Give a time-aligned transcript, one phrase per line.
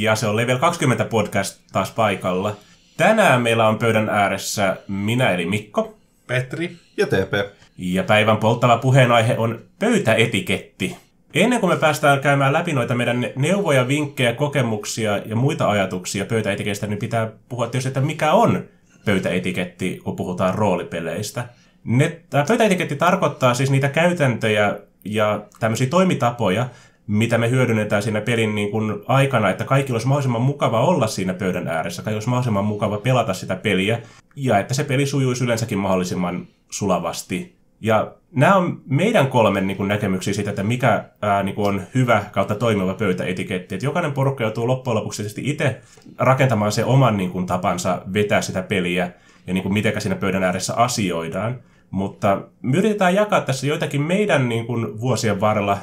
[0.00, 2.56] Ja se on Level 20 podcast taas paikalla.
[2.96, 5.98] Tänään meillä on pöydän ääressä minä eli Mikko.
[6.26, 6.76] Petri.
[6.96, 7.32] Ja TP.
[7.76, 10.96] Ja päivän polttava puheenaihe on pöytäetiketti.
[11.34, 16.86] Ennen kuin me päästään käymään läpi noita meidän neuvoja, vinkkejä, kokemuksia ja muita ajatuksia pöytäetikestä,
[16.86, 18.64] niin pitää puhua tietysti, että mikä on
[19.04, 21.48] pöytäetiketti, kun puhutaan roolipeleistä.
[21.84, 26.68] Ne, tämä pöytäetiketti tarkoittaa siis niitä käytäntöjä ja tämmöisiä toimitapoja,
[27.10, 31.34] mitä me hyödynnetään siinä pelin niin kuin aikana, että kaikilla olisi mahdollisimman mukava olla siinä
[31.34, 33.98] pöydän ääressä, kaikilla olisi mahdollisimman mukava pelata sitä peliä,
[34.36, 37.56] ja että se peli sujuisi yleensäkin mahdollisimman sulavasti.
[37.80, 41.82] Ja nämä on meidän kolmen niin kuin, näkemyksiä siitä, että mikä ää, niin kuin on
[41.94, 43.74] hyvä kautta toimiva pöytäetiketti.
[43.74, 45.80] Että jokainen porukka joutuu loppujen lopuksi itse
[46.18, 49.10] rakentamaan se oman niin kuin, tapansa vetää sitä peliä
[49.46, 51.58] ja niin kuin, miten siinä pöydän ääressä asioidaan.
[51.90, 55.78] Mutta me yritetään jakaa tässä joitakin meidän niin kuin, vuosien varrella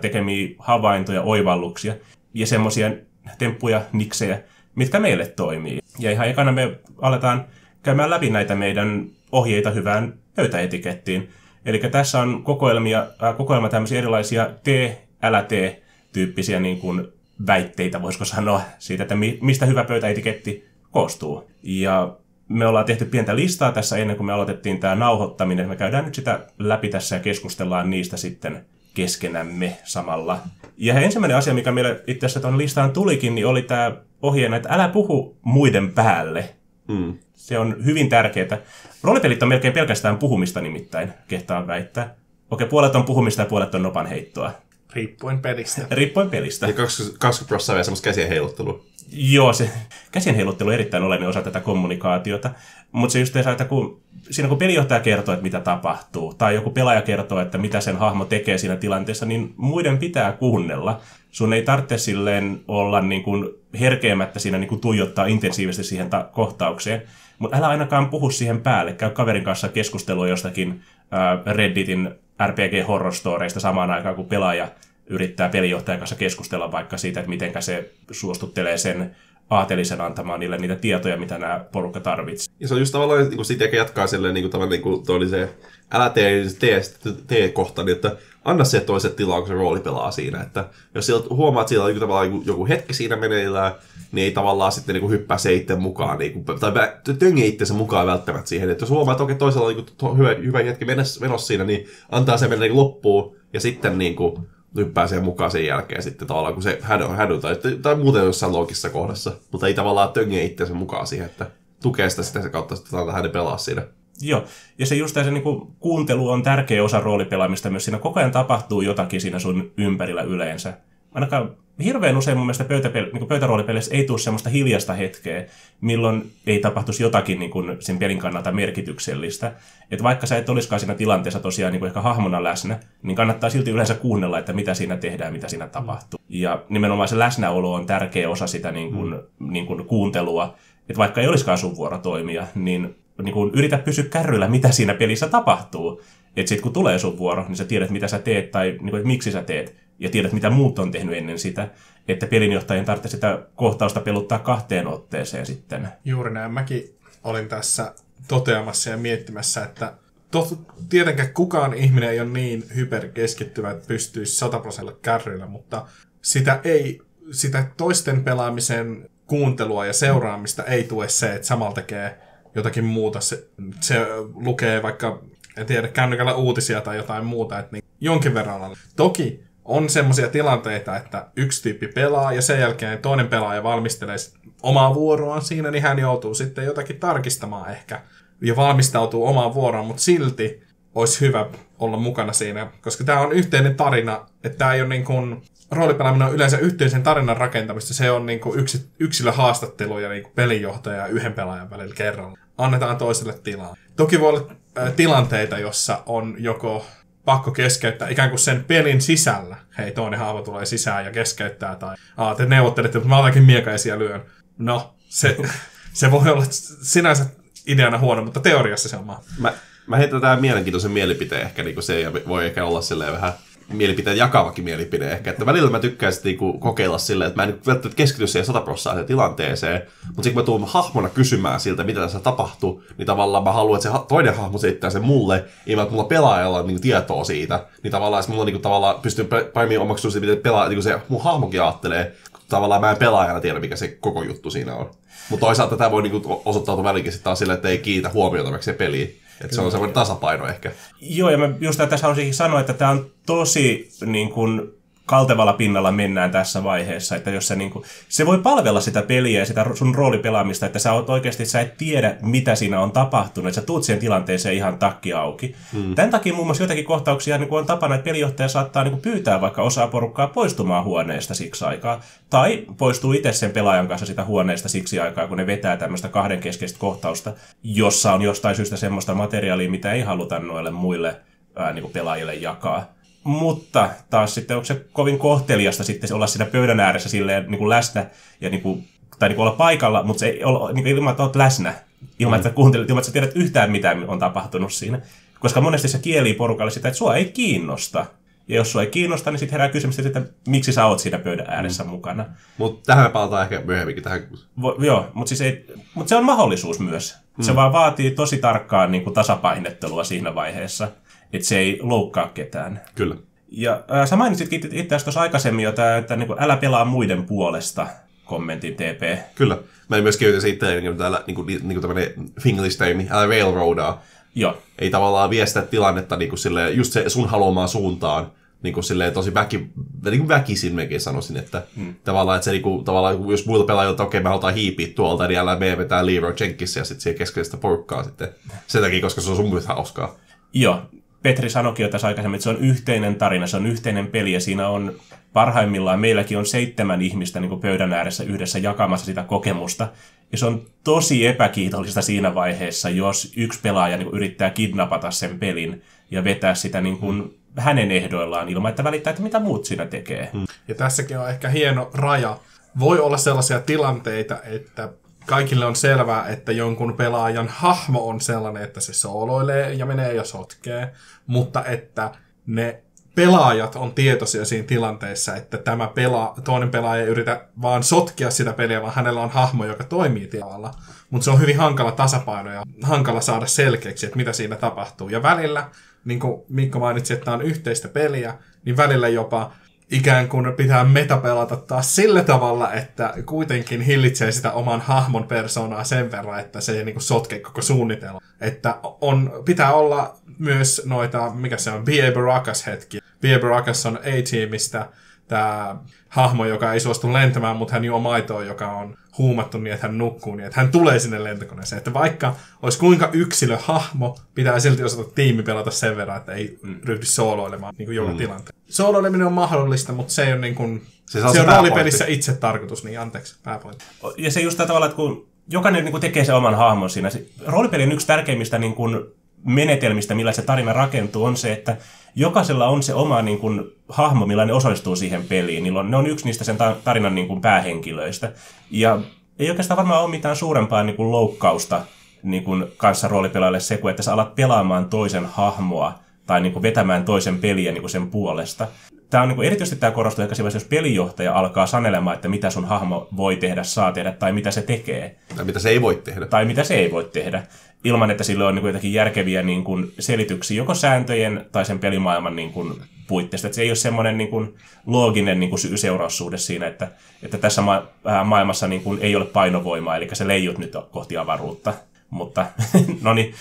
[0.00, 1.94] tekemiä havaintoja, oivalluksia
[2.34, 2.90] ja semmoisia
[3.38, 4.42] temppuja, niksejä,
[4.74, 5.78] mitkä meille toimii.
[5.98, 7.44] Ja ihan ekana me aletaan
[7.82, 11.30] käymään läpi näitä meidän ohjeita hyvään pöytäetikettiin.
[11.64, 17.08] Eli tässä on kokoelmia, äh, kokoelma tämmöisiä erilaisia tee, älä tee tyyppisiä niin kuin
[17.46, 21.50] väitteitä, voisiko sanoa, siitä, että mi- mistä hyvä pöytäetiketti koostuu.
[21.62, 22.16] Ja
[22.48, 25.68] me ollaan tehty pientä listaa tässä ennen kuin me aloitettiin tämä nauhoittaminen.
[25.68, 28.64] Me käydään nyt sitä läpi tässä ja keskustellaan niistä sitten
[28.94, 30.38] keskenämme samalla.
[30.76, 34.68] Ja ensimmäinen asia, mikä meille itse asiassa tuon listaan tulikin, niin oli tämä ohjeena, että
[34.72, 36.54] älä puhu muiden päälle.
[36.88, 37.18] Mm.
[37.34, 38.58] Se on hyvin tärkeää.
[39.02, 42.14] Roolipelit on melkein pelkästään puhumista nimittäin, kehtaan väittää.
[42.50, 44.52] Okei, puolet on puhumista ja puolet on nopan heittoa.
[44.92, 45.86] Riippuen pelistä.
[45.90, 46.66] Riippuen pelistä.
[46.66, 48.84] Ja 20, 20 prosenttia vielä semmoista käsien heiluttelua.
[49.12, 49.70] Joo, se
[50.12, 52.50] käsien heiluttelu on erittäin oleellinen osa tätä kommunikaatiota.
[52.92, 54.00] Mutta se just että kun,
[54.30, 58.24] siinä kun pelijohtaja kertoo, että mitä tapahtuu, tai joku pelaaja kertoo, että mitä sen hahmo
[58.24, 61.00] tekee siinä tilanteessa, niin muiden pitää kuunnella.
[61.30, 63.48] Sun ei tarvitse silleen olla niin kuin
[63.80, 67.02] herkeämättä siinä niin kuin tuijottaa intensiivisesti siihen ta- kohtaukseen.
[67.38, 68.92] Mutta älä ainakaan puhu siihen päälle.
[68.92, 70.82] Käy kaverin kanssa keskustelua jostakin
[71.14, 72.10] äh, Redditin
[72.46, 74.68] RPG-horror-storeista samaan aikaan, kun pelaaja
[75.12, 79.16] yrittää pelijohtajan kanssa keskustella vaikka siitä, että miten se suostuttelee sen
[79.50, 82.54] aatelisen antamaan niille niitä tietoja, mitä nämä porukka tarvitsee.
[82.60, 85.48] Ja se on just tavallaan, niin siitä jatkaa silleen, niin kuin, niin kuin, oli se,
[85.90, 86.82] älä tee, tee,
[87.26, 90.42] tee kohta, niin että anna se toiset tilaa, kun se rooli pelaa siinä.
[90.42, 90.64] Että
[90.94, 93.72] jos sieltä huomaat, että siellä on tavallaan joku hetki siinä meneillään,
[94.12, 96.72] niin ei tavallaan sitten niin kuin hyppää se itse mukaan, niin kuin, tai
[97.18, 98.70] tönge itsensä mukaan välttämättä siihen.
[98.70, 101.88] Että jos huomaa, että okei, toisella on niin kuin, hyvä, hyvä hetki menossa siinä, niin
[102.10, 106.28] antaa se mennä niin loppuun, ja sitten niin kuin, hyppää siihen mukaan sen jälkeen sitten
[106.28, 109.32] tavallaan, kun se hädy, hädy tai, tai muuten jossain loogissa kohdassa.
[109.52, 111.50] Mutta ei tavallaan tönge itsensä mukaan siihen, että
[111.82, 113.82] tukee sitä sitä kautta, että antaa hänen pelaa siinä.
[114.20, 114.44] Joo,
[114.78, 117.84] ja se just se niin kuin, kuuntelu on tärkeä osa roolipelaamista myös.
[117.84, 120.78] Siinä koko ajan tapahtuu jotakin siinä sun ympärillä yleensä.
[121.12, 125.44] Ainakaan hirveän usein mun mielestä pöytäpel- niin pöytäroolipeleissä ei tule semmoista hiljasta hetkeä,
[125.80, 129.52] milloin ei tapahtuisi jotakin niin kuin sen pelin kannalta merkityksellistä.
[129.90, 133.50] Että vaikka sä et olisikaan siinä tilanteessa tosiaan niin kuin ehkä hahmona läsnä, niin kannattaa
[133.50, 136.20] silti yleensä kuunnella, että mitä siinä tehdään, mitä siinä tapahtuu.
[136.28, 139.52] Ja nimenomaan se läsnäolo on tärkeä osa sitä niin kuin, mm.
[139.52, 140.54] niin kuin kuuntelua.
[140.88, 144.94] Että vaikka ei olisikaan sun vuoro toimia, niin, niin kuin yritä pysyä kärryllä, mitä siinä
[144.94, 146.02] pelissä tapahtuu.
[146.36, 148.96] Että sitten kun tulee sun vuoro, niin sä tiedät, mitä sä teet tai niin kuin,
[148.96, 151.68] että miksi sä teet ja tiedät, mitä muut on tehnyt ennen sitä,
[152.08, 155.88] että pelinjohtajien tarvitsee sitä kohtausta peluttaa kahteen otteeseen sitten.
[156.04, 156.52] Juuri näin.
[156.52, 157.94] Mäkin olin tässä
[158.28, 159.92] toteamassa ja miettimässä, että
[160.30, 160.58] tot,
[160.88, 165.86] tietenkään kukaan ihminen ei ole niin hyperkeskittyvä, että pystyisi 100 prosentilla kärryillä, mutta
[166.22, 167.00] sitä ei,
[167.30, 172.18] sitä toisten pelaamisen kuuntelua ja seuraamista ei tue se, että samalla tekee
[172.54, 173.20] jotakin muuta.
[173.20, 173.48] Se,
[173.80, 175.22] se lukee vaikka,
[175.56, 178.76] en tiedä, kännykällä uutisia tai jotain muuta, että niin jonkin verran.
[178.96, 184.16] Toki on semmoisia tilanteita, että yksi tyyppi pelaa ja sen jälkeen toinen pelaaja valmistelee
[184.62, 188.00] omaa vuoroaan siinä, niin hän joutuu sitten jotakin tarkistamaan ehkä
[188.40, 190.62] ja valmistautuu omaan vuoroon, mutta silti
[190.94, 191.46] olisi hyvä
[191.78, 196.28] olla mukana siinä, koska tämä on yhteinen tarina, että tämä ei ole niin kuin, roolipelaaminen
[196.28, 201.06] on yleensä yhteisen tarinan rakentamista, se on niin kuin yksi, yksilöhaastatteluja niin kuin pelinjohtaja ja
[201.06, 202.38] yhden pelaajan välillä kerralla.
[202.58, 203.76] Annetaan toiselle tilaa.
[203.96, 206.86] Toki voi olla äh, tilanteita, jossa on joko
[207.24, 209.56] pakko keskeyttää ikään kuin sen pelin sisällä.
[209.78, 213.98] Hei, toinen haava tulee sisään ja keskeyttää, tai Aa, te neuvottelette, mutta mä otankin miekaisia
[213.98, 214.22] lyön.
[214.58, 215.36] No, se,
[215.92, 216.44] se voi olla
[216.82, 217.26] sinänsä
[217.66, 219.22] ideana huono, mutta teoriassa se on maa.
[219.38, 219.52] Mä,
[219.86, 223.32] mä heitän tähän mielenkiintoisen mielipiteen ehkä, niin kuin se ja voi ehkä olla silleen vähän
[223.68, 225.30] mielipiteen jakavakin mielipide ehkä.
[225.30, 229.82] Että välillä mä tykkäisin niinku kokeilla silleen, että mä en välttämättä keskity siihen sataprosenttiseen tilanteeseen,
[230.06, 233.76] mutta sitten kun mä tuun hahmona kysymään siltä, mitä tässä tapahtuu, niin tavallaan mä haluan,
[233.76, 237.66] että se toinen hahmo selittää sen mulle, ilman että mulla pelaajalla on niinku tietoa siitä.
[237.82, 241.62] Niin tavallaan, että mulla niinku tavallaan pystyy paremmin omaksumaan miten pelaa, niinku se mun hahmokin
[241.62, 242.16] ajattelee,
[242.48, 244.90] tavallaan mä en pelaajana tiedä, mikä se koko juttu siinä on.
[245.30, 248.64] Mutta toisaalta tämä voi niinku osoittautua välikin sitten taas sille, että ei kiitä huomiota vaikka
[248.64, 249.21] se peliin.
[249.44, 250.72] Että se on semmoinen tasapaino ehkä.
[251.00, 254.74] Joo, ja mä just tässä haluaisinkin sanoa, että tämä on tosi niin kuin,
[255.12, 259.38] kaltevalla pinnalla mennään tässä vaiheessa, että jos se, niin kuin, se voi palvella sitä peliä
[259.38, 263.48] ja sitä sun roolipelaamista, että sä oot oikeasti, sä et tiedä, mitä siinä on tapahtunut,
[263.48, 265.54] että sä tuut siihen tilanteeseen ihan takki auki.
[265.72, 265.94] Hmm.
[265.94, 269.02] Tämän takia muun muassa jotakin kohtauksia niin kuin on tapana, että pelijohtaja saattaa niin kuin,
[269.02, 272.00] pyytää vaikka osaa porukkaa poistumaan huoneesta siksi aikaa,
[272.30, 276.40] tai poistuu itse sen pelaajan kanssa sitä huoneesta siksi aikaa, kun ne vetää tämmöistä kahden
[276.40, 277.32] keskeistä kohtausta,
[277.62, 281.16] jossa on jostain syystä semmoista materiaalia, mitä ei haluta noille muille
[281.56, 283.01] ää, niin kuin pelaajille jakaa.
[283.24, 287.68] Mutta taas sitten onko se kovin kohteliasta sitten olla siinä pöydän ääressä silleen niin kuin
[287.68, 288.06] läsnä
[288.40, 288.88] ja niin kuin,
[289.18, 291.74] tai niin kuin olla paikalla, mutta se ei ole niin kuin ilman, että olet läsnä.
[292.18, 292.46] Ilman, mm.
[292.46, 295.00] että kuuntelet, ilman, että sä tiedät yhtään mitä on tapahtunut siinä.
[295.40, 298.06] Koska monesti se kieli porukalle sitä, että sua ei kiinnosta.
[298.48, 301.46] Ja jos sua ei kiinnosta, niin sitten herää kysymys, että miksi sä oot siinä pöydän
[301.50, 301.90] ääressä mm.
[301.90, 302.24] mukana.
[302.58, 304.28] Mutta tähän me palataan ehkä myöhemminkin tähän.
[304.62, 307.16] Vo, joo, mutta siis ei, mut se on mahdollisuus myös.
[307.38, 307.42] Mm.
[307.42, 310.88] Se vaan vaatii tosi tarkkaan niin kuin tasapainettelua siinä vaiheessa
[311.32, 312.80] että se ei loukkaa ketään.
[312.94, 313.16] Kyllä.
[313.50, 317.86] Ja äh, sä mainitsitkin itse asiassa aikaisemmin jo, että niin kuin, älä pelaa muiden puolesta
[318.24, 319.18] kommentin TP.
[319.34, 319.58] Kyllä.
[319.88, 324.02] Mä en myös kirjoitin siitä niin täällä niin kuin, niin kuin tämmöinen finglish-termi, älä railroadaa.
[324.34, 324.58] Joo.
[324.78, 328.32] Ei tavallaan viestä tilannetta niin kuin silleen, just se sun haluamaan suuntaan,
[328.62, 329.56] niin kuin silleen tosi väki,
[330.04, 331.94] niin kuin väkisin mekin sanoisin, että hmm.
[332.04, 335.28] tavallaan, että se niin kuin, tavallaan, jos muilla pelaajilla, että okei, me halutaan hiipiä tuolta,
[335.28, 338.28] niin älä me vetää Leroy Jenkins ja sitten siihen keskellä porukkaa sitten.
[338.66, 340.14] Sen takia, koska se on sun myös hauskaa.
[340.52, 340.82] Joo,
[341.22, 344.40] Petri sanoikin jo tässä aikaisemmin, että se on yhteinen tarina, se on yhteinen peli ja
[344.40, 344.94] siinä on
[345.32, 349.88] parhaimmillaan, meilläkin on seitsemän ihmistä niin pöydän ääressä yhdessä jakamassa sitä kokemusta.
[350.32, 355.82] Ja se on tosi epäkiitollista siinä vaiheessa, jos yksi pelaaja niin yrittää kidnapata sen pelin
[356.10, 360.30] ja vetää sitä niin kuin hänen ehdoillaan ilman, että välittää, että mitä muut siinä tekee.
[360.32, 360.46] Hmm.
[360.68, 362.38] Ja tässäkin on ehkä hieno raja.
[362.78, 364.88] Voi olla sellaisia tilanteita, että
[365.26, 370.24] kaikille on selvää, että jonkun pelaajan hahmo on sellainen, että se sooloilee ja menee ja
[370.24, 370.92] sotkee,
[371.26, 372.10] mutta että
[372.46, 372.82] ne
[373.14, 378.52] pelaajat on tietoisia siinä tilanteessa, että tämä pela, toinen pelaaja ei yritä vaan sotkea sitä
[378.52, 380.74] peliä, vaan hänellä on hahmo, joka toimii tavalla.
[381.10, 385.08] Mutta se on hyvin hankala tasapaino ja hankala saada selkeäksi, että mitä siinä tapahtuu.
[385.08, 385.68] Ja välillä,
[386.04, 388.34] niin kuin Mikko mainitsi, että tämä on yhteistä peliä,
[388.64, 389.52] niin välillä jopa
[389.92, 396.10] ikään kuin pitää metapelata taas sillä tavalla, että kuitenkin hillitsee sitä oman hahmon persoonaa sen
[396.12, 398.20] verran, että se ei niin kuin sotke koko suunnitelma.
[398.40, 402.12] Että on, pitää olla myös noita, mikä se on, B.A.
[402.12, 402.98] Baracus hetki.
[403.20, 403.38] B.A.
[403.38, 404.88] Baracus on A-tiimistä
[405.32, 405.76] tämä
[406.08, 409.98] hahmo, joka ei suostu lentämään, mutta hän juo maitoa, joka on huumattu niin, että hän
[409.98, 411.78] nukkuu niin, että hän tulee sinne lentokoneeseen.
[411.78, 416.76] Että vaikka olisi kuinka yksilöhahmo, pitää silti osata tiimi pelata sen verran, että ei mm.
[416.84, 418.16] ryhdy sooloilemaan niin kuin joka mm.
[418.16, 418.58] tilanteen.
[418.68, 422.04] Sooloileminen on mahdollista, mutta se ei ole niin kuin, se, se on, se on roolipelissä
[422.06, 423.84] itse tarkoitus, niin anteeksi, pääpointti.
[424.18, 427.10] Ja se just tavalla, että kun jokainen niin kuin tekee se oman hahmon siinä.
[427.46, 429.04] Roolipelin yksi tärkeimmistä niin kuin
[429.44, 431.76] menetelmistä, millä se tarina rakentuu, on se, että
[432.14, 435.62] jokaisella on se oma niin kuin, hahmo, millä ne osallistuu siihen peliin.
[435.62, 438.32] Niillä on, ne on yksi niistä sen tarinan niin kuin, päähenkilöistä.
[438.70, 439.00] Ja
[439.38, 441.80] ei oikeastaan varmaan ole mitään suurempaa niin kuin, loukkausta
[442.22, 445.92] niin kuin, kanssa roolipelaajalle se, kun että sä alat pelaamaan toisen hahmoa
[446.26, 448.66] tai niin kuin, vetämään toisen peliä niin kuin, sen puolesta.
[449.12, 452.64] Tämä on niin kuin, erityisesti tämä korostuu ehkä jos pelijohtaja alkaa sanelemaan, että mitä sun
[452.64, 455.16] hahmo voi tehdä, saa tehdä tai mitä se tekee.
[455.36, 456.26] Tai mitä se ei voi tehdä.
[456.26, 457.42] Tai mitä se ei voi tehdä
[457.84, 461.78] ilman, että sillä on niin kuin jotakin järkeviä niin kuin selityksiä joko sääntöjen tai sen
[461.78, 462.74] pelimaailman niin kuin
[463.08, 463.46] puitteista.
[463.46, 464.54] Että se ei ole semmoinen niin kuin
[464.86, 466.88] looginen niin kuin syy-seuraussuhde siinä, että,
[467.22, 471.16] että tässä ma- äh, maailmassa niin kuin ei ole painovoimaa, eli se leijut nyt kohti
[471.16, 471.74] avaruutta.
[472.12, 472.46] Mutta,
[473.02, 473.34] no niin,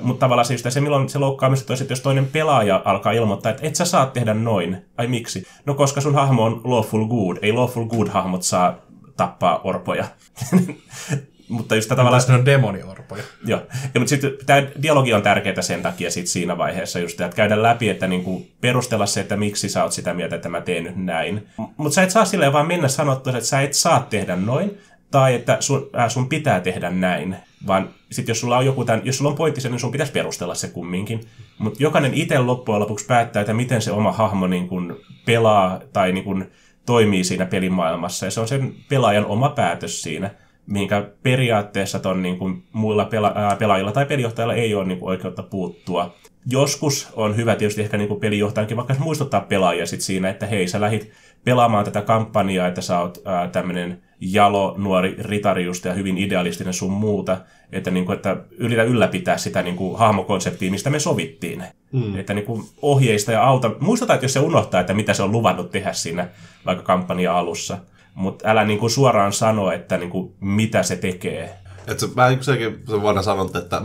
[0.00, 3.66] mutta tavallaan se, just se, milloin se loukkaamista että jos toinen pelaaja alkaa ilmoittaa, että
[3.66, 4.84] et sä saa tehdä noin.
[4.96, 5.46] Ai miksi?
[5.66, 7.36] No koska sun hahmo on lawful good.
[7.42, 8.74] Ei lawful good hahmot saa
[9.16, 10.04] tappaa orpoja.
[11.48, 12.22] mutta just tavallaan...
[12.28, 13.22] ne on demoniorpoja.
[13.44, 13.60] Joo,
[13.94, 17.62] ja, mutta sitten tämä dialogi on tärkeää sen takia sit siinä vaiheessa just, että käydä
[17.62, 20.96] läpi, että niinku perustella se, että miksi sä oot sitä mieltä, että mä teen nyt
[20.96, 21.48] näin.
[21.76, 24.78] Mutta sä et saa silleen vaan mennä sanottua, että sä et saa tehdä noin,
[25.10, 29.00] tai että sun, äh, sun pitää tehdä näin, vaan sitten jos sulla on joku tämän,
[29.04, 31.20] jos sulla on pointti niin sun pitäisi perustella se kumminkin.
[31.58, 36.12] Mutta jokainen itse loppujen lopuksi päättää, että miten se oma hahmo niin kun pelaa tai
[36.12, 36.44] niin kun
[36.86, 40.30] toimii siinä pelimaailmassa, ja se on sen pelaajan oma päätös siinä
[40.68, 46.14] mihinkä periaatteessa ton niin kuin muilla pela- pelaajilla tai pelijohtajilla ei ole niin oikeutta puuttua.
[46.50, 50.80] Joskus on hyvä tietysti ehkä niin pelijohtajankin vaikka muistuttaa pelaajia sit siinä, että hei, sä
[50.80, 51.12] lähit
[51.44, 53.18] pelaamaan tätä kampanjaa, että sä oot
[53.52, 57.36] tämmöinen jalo, nuori ritari just ja hyvin idealistinen sun muuta,
[57.72, 61.64] että, niin kuin, että yritä ylläpitää sitä niin kuin, hahmokonseptia, mistä me sovittiin.
[61.92, 62.18] Mm.
[62.18, 63.70] Että niin kuin, ohjeista ja auta.
[63.80, 66.28] Muistuta, että jos se unohtaa, että mitä se on luvannut tehdä siinä
[66.66, 67.78] vaikka kampanja alussa,
[68.14, 71.54] mutta älä niin kuin suoraan sano, että niin kuin, mitä se tekee.
[71.86, 73.80] Et se, kuin sekin se vanha sanonta, että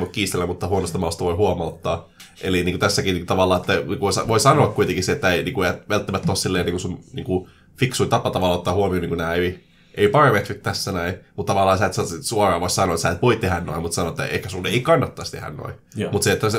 [0.00, 2.08] voi kiistellä, mutta huonosta mausta voi huomauttaa.
[2.42, 5.30] Eli niin kuin tässäkin niin kuin, tavallaan, että niin kuin voi sanoa kuitenkin se, että
[5.30, 8.74] ei niin kuin, välttämättä ole silleen niin kuin sun niin kuin, fiksuin tapa tavallaan ottaa
[8.74, 12.70] huomioon niin kuin nämä ei, ei parametrit tässä näin, mutta tavallaan sä et suoraan voi
[12.70, 15.50] sanoa, että sä et voi tehdä noin, mutta sanoa, että ehkä sun ei kannattaisi tehdä
[15.50, 15.74] noin.
[16.12, 16.58] Mutta se, että se,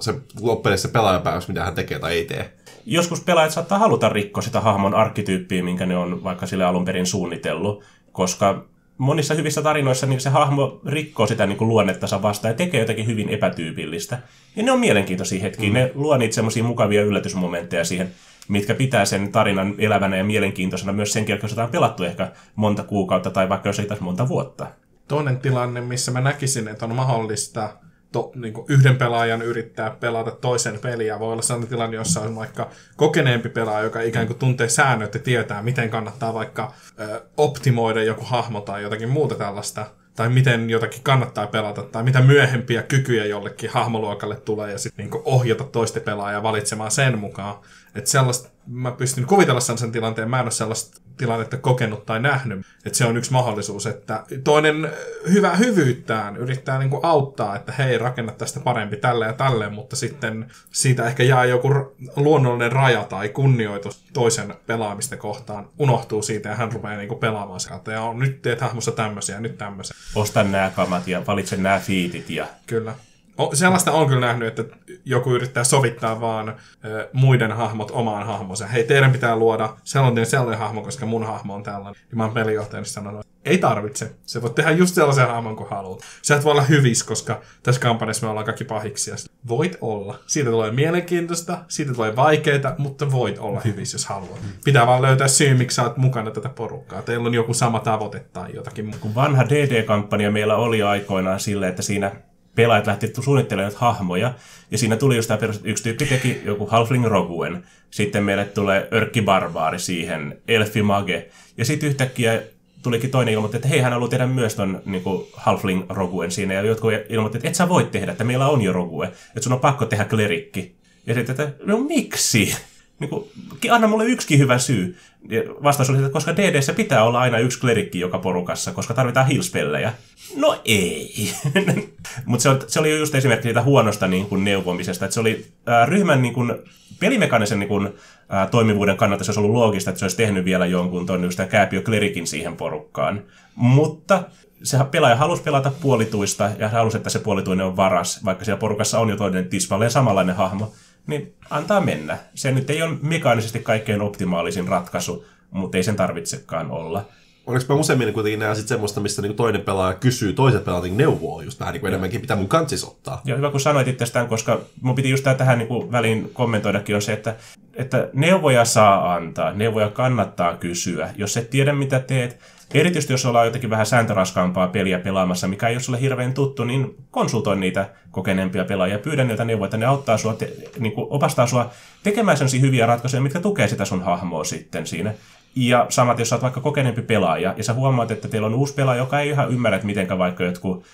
[0.00, 0.88] se loppujen se
[1.22, 2.52] päätös, mitä hän tekee tai ei tee.
[2.86, 7.06] Joskus pelaajat saattaa haluta rikkoa sitä hahmon arkkityyppiä, minkä ne on vaikka sille alun perin
[7.06, 8.64] suunnitellut, koska
[8.98, 13.06] monissa hyvissä tarinoissa niin se hahmo rikkoo sitä niin kuin luonnettansa vastaan ja tekee jotakin
[13.06, 14.18] hyvin epätyypillistä.
[14.56, 15.68] Ja ne on mielenkiintoisia hetkiä.
[15.68, 15.74] Mm.
[15.74, 18.14] Ne luo niitä semmoisia mukavia yllätysmomentteja siihen,
[18.48, 22.82] mitkä pitää sen tarinan elävänä ja mielenkiintoisena myös sen jälkeen, sitä on pelattu ehkä monta
[22.82, 24.66] kuukautta tai vaikka jos ei taas monta vuotta.
[25.08, 27.70] Toinen tilanne, missä mä näkisin, että on mahdollista
[28.12, 31.18] to, niin yhden pelaajan yrittää pelata toisen peliä.
[31.18, 35.20] Voi olla sellainen tilanne, jossa on vaikka kokeneempi pelaaja, joka ikään kuin tuntee säännöt ja
[35.20, 39.86] tietää, miten kannattaa vaikka ö, optimoida joku hahmo tai jotakin muuta tällaista
[40.18, 45.22] tai miten jotakin kannattaa pelata, tai mitä myöhempiä kykyjä jollekin hahmoluokalle tulee, ja sitten niin
[45.24, 47.56] ohjata toista pelaajaa valitsemaan sen mukaan.
[47.94, 52.66] Että sellaista, mä pystyn kuvitella sen tilanteen, mä en ole sellaista tilannetta kokenut tai nähnyt.
[52.84, 54.90] Että se on yksi mahdollisuus, että toinen
[55.32, 59.96] hyvä hyvyyttään yrittää niin kuin auttaa, että hei, rakenna tästä parempi tälle ja tälle, mutta
[59.96, 61.68] sitten siitä ehkä jää joku
[62.16, 67.60] luonnollinen raja tai kunnioitus toisen pelaamista kohtaan, unohtuu siitä ja hän rupeaa niin kuin pelaamaan
[67.60, 67.92] sieltä.
[67.92, 69.96] Ja on, nyt teet hahmossa tämmöisiä ja nyt tämmöisiä.
[70.14, 72.30] Osta nämä kamat ja valitse nämä fiitit.
[72.30, 72.46] Ja...
[72.66, 72.94] Kyllä.
[73.38, 78.66] O, sellaista on kyllä nähnyt, että joku yrittää sovittaa vaan ö, muiden hahmot omaan hahmonsa.
[78.66, 82.02] Hei, teidän pitää luoda sellainen sellainen hahmo, koska mun hahmo on tällainen.
[82.10, 84.10] Ja mä oon pelijohtajana sanonut, ei tarvitse.
[84.26, 86.00] Se voit tehdä just sellaisen hahmon kuin haluat.
[86.22, 89.10] Sä et voi olla hyvis, koska tässä kampanjassa me ollaan kaikki pahiksi.
[89.48, 90.18] Voit olla.
[90.26, 94.40] Siitä tulee mielenkiintoista, siitä tulee vaikeita, mutta voit olla hyvis, jos haluat.
[94.64, 97.02] Pitää vaan löytää syy, miksi sä oot mukana tätä porukkaa.
[97.02, 98.94] Teillä on joku sama tavoite tai jotakin.
[99.00, 102.12] Kun vanha DD-kampanja meillä oli aikoinaan sille, että siinä
[102.58, 104.34] pelaajat lähti suunnittelemaan hahmoja,
[104.70, 108.88] ja siinä tuli just tämä perus, yksi tyyppi teki joku Halfling Roguen, sitten meille tulee
[108.92, 112.42] Örkki Barbaari siihen, Elfi Mage, ja sitten yhtäkkiä
[112.82, 116.54] tulikin toinen ilmoitti, että hei, hän haluaa tehdä myös ton niin kuin Halfling Roguen siinä,
[116.54, 119.52] ja jotkut ilmoitti, että et sä voit tehdä, että meillä on jo Rogue, että sun
[119.52, 120.74] on pakko tehdä klerikki.
[121.06, 122.56] Ja sitten, että no miksi?
[123.00, 123.24] Niin kuin,
[123.70, 124.96] anna mulle yksikin hyvä syy.
[125.28, 129.26] Ja vastaus oli, että koska DDssä pitää olla aina yksi klerikki joka porukassa, koska tarvitaan
[129.26, 129.92] hilspellejä.
[130.36, 131.30] No ei.
[132.26, 135.04] Mutta se, se oli just esimerkki siitä huonosta niin kuin, neuvomisesta.
[135.04, 136.54] Että se oli äh, ryhmän niin kuin,
[137.00, 140.66] pelimekanisen niin kuin, äh, toimivuuden kannalta se olisi ollut loogista, että se olisi tehnyt vielä
[140.66, 143.22] jonkun tuon just kääpiö klerikin siihen porukkaan.
[143.54, 144.22] Mutta
[144.62, 148.98] se pelaaja halusi pelata puolituista ja halusi, että se puolituinen on varas, vaikka siellä porukassa
[148.98, 150.72] on jo toinen tismalleen samanlainen hahmo
[151.08, 152.18] niin antaa mennä.
[152.34, 157.04] Se nyt ei ole mekaanisesti kaikkein optimaalisin ratkaisu, mutta ei sen tarvitsekaan olla.
[157.46, 160.98] Oliko mä useimmin kuitenkin näen sit semmoista, mistä niinku toinen pelaaja kysyy toiset pelaajat niinku
[160.98, 163.20] neuvoa just vähän niinku enemmänkin, mitä mun kantsis ottaa.
[163.24, 167.12] Joo, hyvä kun sanoit itsestään, koska mun piti just tähän niinku väliin kommentoidakin on se,
[167.12, 167.36] että,
[167.74, 171.10] että neuvoja saa antaa, neuvoja kannattaa kysyä.
[171.16, 172.38] Jos et tiedä mitä teet,
[172.74, 176.96] Erityisesti jos ollaan jotenkin vähän sääntöraskaampaa peliä pelaamassa, mikä ei ole sulle hirveän tuttu, niin
[177.10, 178.98] konsultoi niitä kokeneempia pelaajia.
[178.98, 181.70] Pyydä niiltä neuvoja, että ne auttaa sua, te, niin kuin opastaa sua
[182.02, 185.14] tekemään sellaisia hyviä ratkaisuja, mitkä tukee sitä sun hahmoa sitten siinä.
[185.56, 188.74] Ja samat, jos sä oot vaikka kokeneempi pelaaja, ja sä huomaat, että teillä on uusi
[188.74, 190.84] pelaaja, joka ei ihan ymmärrä, että miten vaikka jotkut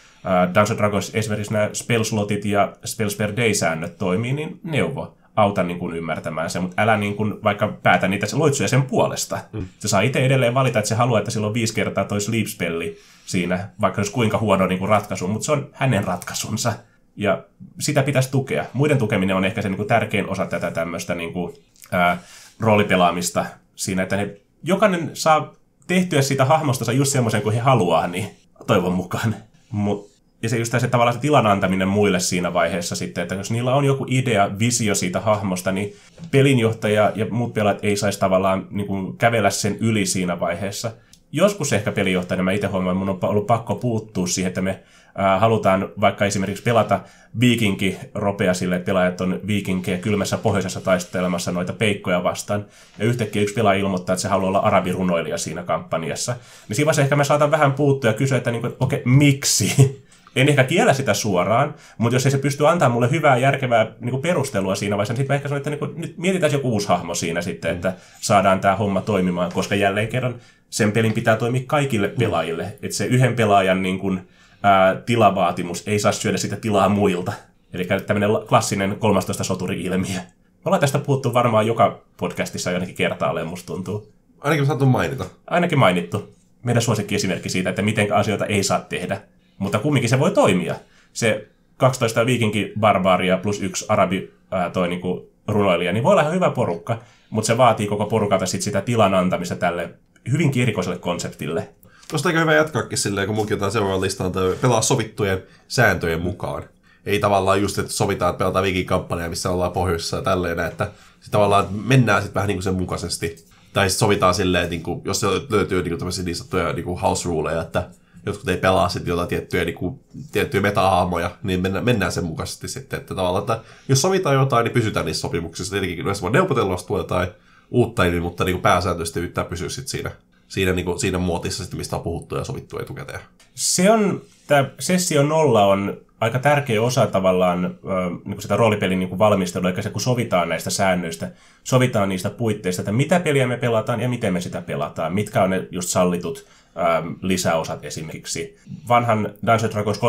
[0.46, 5.96] Dungeons Dragons esimerkiksi nämä spellslotit ja spells per day-säännöt toimii, niin neuvo auta niin kuin
[5.96, 9.38] ymmärtämään se, mutta älä niin kuin vaikka päätä niitä loitsuja sen puolesta.
[9.52, 9.66] Mm.
[9.78, 12.46] Se saa itse edelleen valita, että se haluaa, että sillä on viisi kertaa toi sleep
[12.46, 16.72] spelli siinä, vaikka jos kuinka huono niin kuin ratkaisu, mutta se on hänen ratkaisunsa.
[17.16, 17.42] Ja
[17.80, 18.64] sitä pitäisi tukea.
[18.72, 21.54] Muiden tukeminen on ehkä se niin kuin tärkein osa tätä tämmöistä niin kuin,
[21.92, 22.18] ää,
[22.60, 25.52] roolipelaamista siinä, että ne, jokainen saa
[25.86, 28.30] tehtyä siitä hahmosta just semmoisen kuin he haluaa, niin
[28.66, 29.36] toivon mukaan.
[29.70, 30.13] Mutta
[30.44, 33.74] ja se just se tavallaan se tilan antaminen muille siinä vaiheessa sitten, että jos niillä
[33.74, 35.96] on joku idea, visio siitä hahmosta, niin
[36.30, 40.90] pelinjohtaja ja muut pelaajat ei saisi tavallaan niin kuin, kävellä sen yli siinä vaiheessa.
[41.32, 44.82] Joskus ehkä pelinjohtajana mä itse huomaan, mun on ollut pakko puuttua siihen, että me
[45.14, 47.00] ää, halutaan vaikka esimerkiksi pelata
[47.40, 52.66] viikinki ropea sille, että pelaajat on viikinkejä kylmässä pohjoisessa taistelemassa noita peikkoja vastaan.
[52.98, 56.36] Ja yhtäkkiä yksi pelaaja ilmoittaa, että se haluaa olla arabirunoilija siinä kampanjassa.
[56.68, 59.74] Niin siinä vaiheessa ehkä mä saatan vähän puuttua ja kysyä, että niin okei, okay, miksi?
[60.36, 64.10] en ehkä kiellä sitä suoraan, mutta jos ei se pysty antaa mulle hyvää, järkevää niin
[64.10, 66.70] kuin perustelua siinä vaiheessa, niin sitten mä ehkä sanon, että niin kuin, nyt mietitään joku
[66.70, 70.34] uusi hahmo siinä sitten, että saadaan tämä homma toimimaan, koska jälleen kerran
[70.70, 72.64] sen pelin pitää toimia kaikille pelaajille.
[72.82, 74.28] Että se yhden pelaajan niin kuin,
[74.62, 77.32] ää, tilavaatimus ei saa syödä sitä tilaa muilta.
[77.72, 80.16] Eli tämmöinen klassinen 13 soturi-ilmiö.
[80.16, 84.14] Me ollaan tästä puhuttu varmaan joka podcastissa jonnekin kertaalleen, musta tuntuu
[84.44, 85.24] Ainakin saatu mainita.
[85.46, 86.34] Ainakin mainittu.
[86.62, 89.20] Meidän suosikkiesimerkki siitä, että miten asioita ei saa tehdä.
[89.58, 90.74] Mutta kumminkin se voi toimia.
[91.12, 91.46] Se
[91.76, 96.50] 12 viikinki barbaaria plus yksi arabi ää, toi niinku runoilija, niin voi olla ihan hyvä
[96.50, 96.98] porukka,
[97.30, 99.90] mutta se vaatii koko porukalta sit sitä tilan antamista tälle
[100.32, 101.68] hyvinkin erikoiselle konseptille.
[102.08, 106.62] Tuosta aika hyvä jatkaakin silleen, kun munkin otetaan seuraavan listan, että pelaa sovittujen sääntöjen mukaan.
[107.06, 110.90] Ei tavallaan just, että sovitaan, että pelataan viikin kampanjaa, missä ollaan pohjoisessa ja tälleen, että
[111.20, 113.36] sit tavallaan mennään sitten vähän niin kuin sen mukaisesti.
[113.72, 116.72] Tai sitten sovitaan silleen, että niin kuin, jos se löytyy niin kuin tämmöisiä niin sanottuja
[116.72, 117.88] niin kuin house ruleja, että
[118.26, 120.00] jotkut ei pelaa sitten jotain tiettyjä, niin kuin,
[120.32, 123.00] tiettyjä meta-hahmoja, niin mennään, mennään sen mukaisesti sitten.
[123.00, 125.72] Että tavallaan, että jos sovitaan jotain, niin pysytään niissä sopimuksissa.
[125.72, 127.28] Tietenkin jos voi neuvotella, jos tulee jotain
[127.70, 130.10] uutta, niin, mutta niin kuin pääsääntöisesti yrittää pysyä sitten siinä,
[130.48, 133.20] siinä, niin kuin, siinä muotissa, sitten, mistä on puhuttu ja sovittu etukäteen.
[133.54, 138.98] Se on, tämä sessio nolla on aika tärkeä osa tavallaan äh, niin kuin sitä roolipelin
[138.98, 141.30] niin kuin valmistelua, eikä se kun sovitaan näistä säännöistä,
[141.64, 145.50] sovitaan niistä puitteista, että mitä peliä me pelataan ja miten me sitä pelataan, mitkä on
[145.50, 146.46] ne just sallitut
[146.78, 148.56] ähm, lisäosat esimerkiksi.
[148.88, 150.00] Vanhan Dungeons Dragons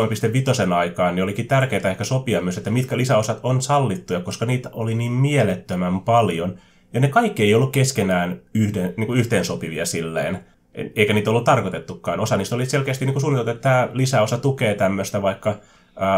[0.66, 4.70] 3.5 aikaan niin olikin tärkeää ehkä sopia myös, että mitkä lisäosat on sallittuja, koska niitä
[4.72, 6.58] oli niin mielettömän paljon,
[6.92, 10.38] ja ne kaikki ei ollut keskenään yhden, niin kuin yhteensopivia silleen,
[10.96, 12.20] eikä niitä ollut tarkoitettukaan.
[12.20, 15.54] Osa niistä oli selkeästi niin suunniteltu, että tämä lisäosa tukee tämmöistä vaikka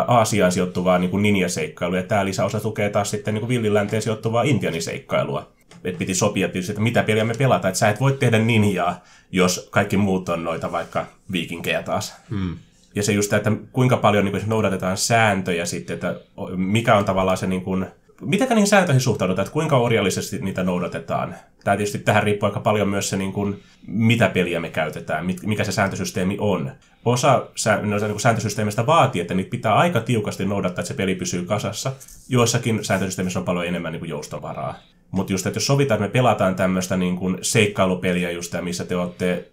[0.07, 5.52] Aasiaan sijoittuvaa niin ninja-seikkailua, ja tämä lisäosa tukee taas sitten niin villilänteen sijoittuvaa intianiseikkailua.
[5.84, 7.70] Et piti sopia tietysti, että mitä peliä me pelataan.
[7.70, 12.16] Että sä et voi tehdä ninjaa, jos kaikki muut on noita vaikka viikinkejä taas.
[12.30, 12.56] Hmm.
[12.94, 16.20] Ja se just, että kuinka paljon niin kuin, noudatetaan sääntöjä sitten, että
[16.56, 17.87] mikä on tavallaan se niin kuin,
[18.20, 21.34] Miten niihin sääntöihin suhtaudutaan, että kuinka orjallisesti niitä noudatetaan?
[21.64, 25.64] Tämä tietysti tähän riippuu aika paljon myös se, niin kuin, mitä peliä me käytetään, mikä
[25.64, 26.72] se sääntösysteemi on.
[27.04, 27.46] Osa
[27.83, 31.92] no, niin sääntösysteemistä vaatii, että niitä pitää aika tiukasti noudattaa, että se peli pysyy kasassa.
[32.28, 34.74] Joissakin sääntösysteemissä on paljon enemmän niin kuin joustovaraa.
[35.11, 38.97] Mutta just, että jos sovitaan, että me pelataan tämmöistä niin kuin seikkailupeliä just, missä te
[38.97, 39.49] olette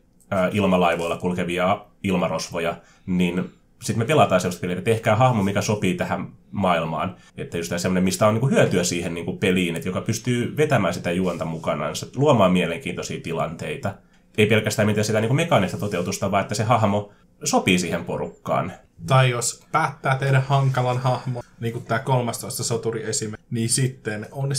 [0.52, 6.28] ilmalaivoilla kulkevia ilmarosvoja, niin sitten me pelataan sellaista peliä, että tehkää hahmo, mikä sopii tähän
[6.52, 7.16] maailmaan.
[7.38, 11.12] Että just semmoinen, mistä on niinku hyötyä siihen niinku peliin, että joka pystyy vetämään sitä
[11.12, 13.94] juonta mukanaan, luomaan mielenkiintoisia tilanteita.
[14.38, 17.12] Ei pelkästään mitään sitä niinku mekaanista toteutusta, vaan että se hahmo
[17.44, 18.72] sopii siihen porukkaan.
[19.08, 24.52] Tai jos päättää tehdä hankalan hahmon, niin kuin tämä 13 soturi esimerkki, niin sitten on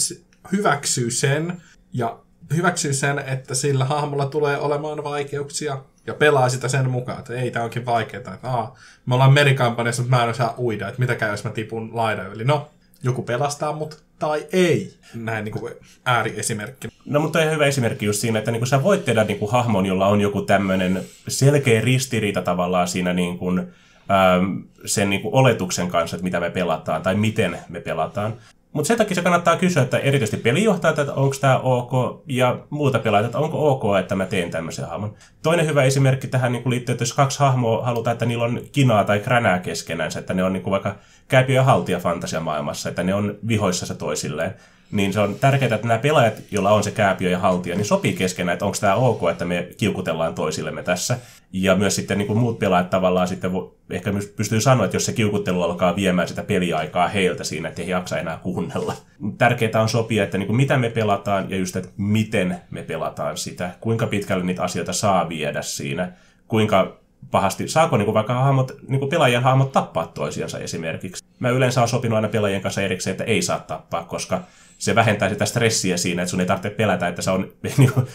[0.53, 2.19] hyväksyy sen ja
[2.57, 7.51] hyväksyy sen, että sillä hahmolla tulee olemaan vaikeuksia ja pelaa sitä sen mukaan, että ei,
[7.51, 11.15] tämä onkin vaikeaa, että aa, me ollaan merikampanjassa, mutta mä en osaa uida, että mitä
[11.15, 12.45] käy, jos mä tipun laidan yli.
[12.45, 12.69] No,
[13.03, 14.95] joku pelastaa mut tai ei.
[15.15, 16.89] Näin niin kuin ääriesimerkki.
[17.05, 19.53] No mutta on hyvä esimerkki just siinä, että niin kuin sä voit tehdä niin kuin
[19.53, 25.35] hahmon, jolla on joku tämmöinen selkeä ristiriita tavallaan siinä niin kuin, ähm, sen niin kuin
[25.35, 28.35] oletuksen kanssa, että mitä me pelataan tai miten me pelataan.
[28.73, 32.99] Mutta sen takia se kannattaa kysyä, että erityisesti pelijohtajat, että onko tämä ok, ja muuta
[32.99, 35.15] pelaajat, että onko ok, että mä teen tämmöisen hahmon.
[35.43, 39.05] Toinen hyvä esimerkki tähän niin liittyy, että jos kaksi hahmoa halutaan, että niillä on kinaa
[39.05, 40.97] tai kränää keskenänsä, että ne on niin kuin vaikka
[41.29, 44.55] käypiö ja haltija fantasiamaailmassa, että ne on vihoissa se toisilleen,
[44.91, 48.13] niin se on tärkeää, että nämä pelaajat, joilla on se kääpiö ja haltija, niin sopii
[48.13, 51.19] keskenään, että onko tämä ok, että me kiukutellaan toisillemme tässä.
[51.53, 53.51] Ja myös sitten niin kuin muut pelaajat tavallaan sitten
[53.91, 57.83] ehkä myös pystyy sanoa, että jos se kiukuttelu alkaa viemään sitä peliaikaa heiltä siinä, että
[57.83, 58.95] ei jaksa enää kuunnella.
[59.39, 63.37] Tärkeää on sopia, että niin kuin mitä me pelataan ja just, että miten me pelataan
[63.37, 66.13] sitä, kuinka pitkälle niitä asioita saa viedä siinä,
[66.49, 66.97] kuinka
[67.31, 71.25] pahasti, saako niin kuin vaikka hahmot, niin kuin pelaajien hahmot tappaa toisiansa esimerkiksi.
[71.39, 74.41] Mä yleensä olen sopinut aina pelaajien kanssa erikseen, että ei saa tappaa, koska
[74.79, 78.07] se vähentää sitä stressiä siinä, että sun ei tarvitse pelätä, että se on niin kuin,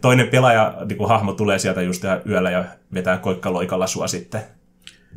[0.00, 2.64] toinen pelaaja, niin kuin hahmo tulee sieltä just yöllä ja
[2.94, 4.42] vetää koikkaloikalla sua sitten.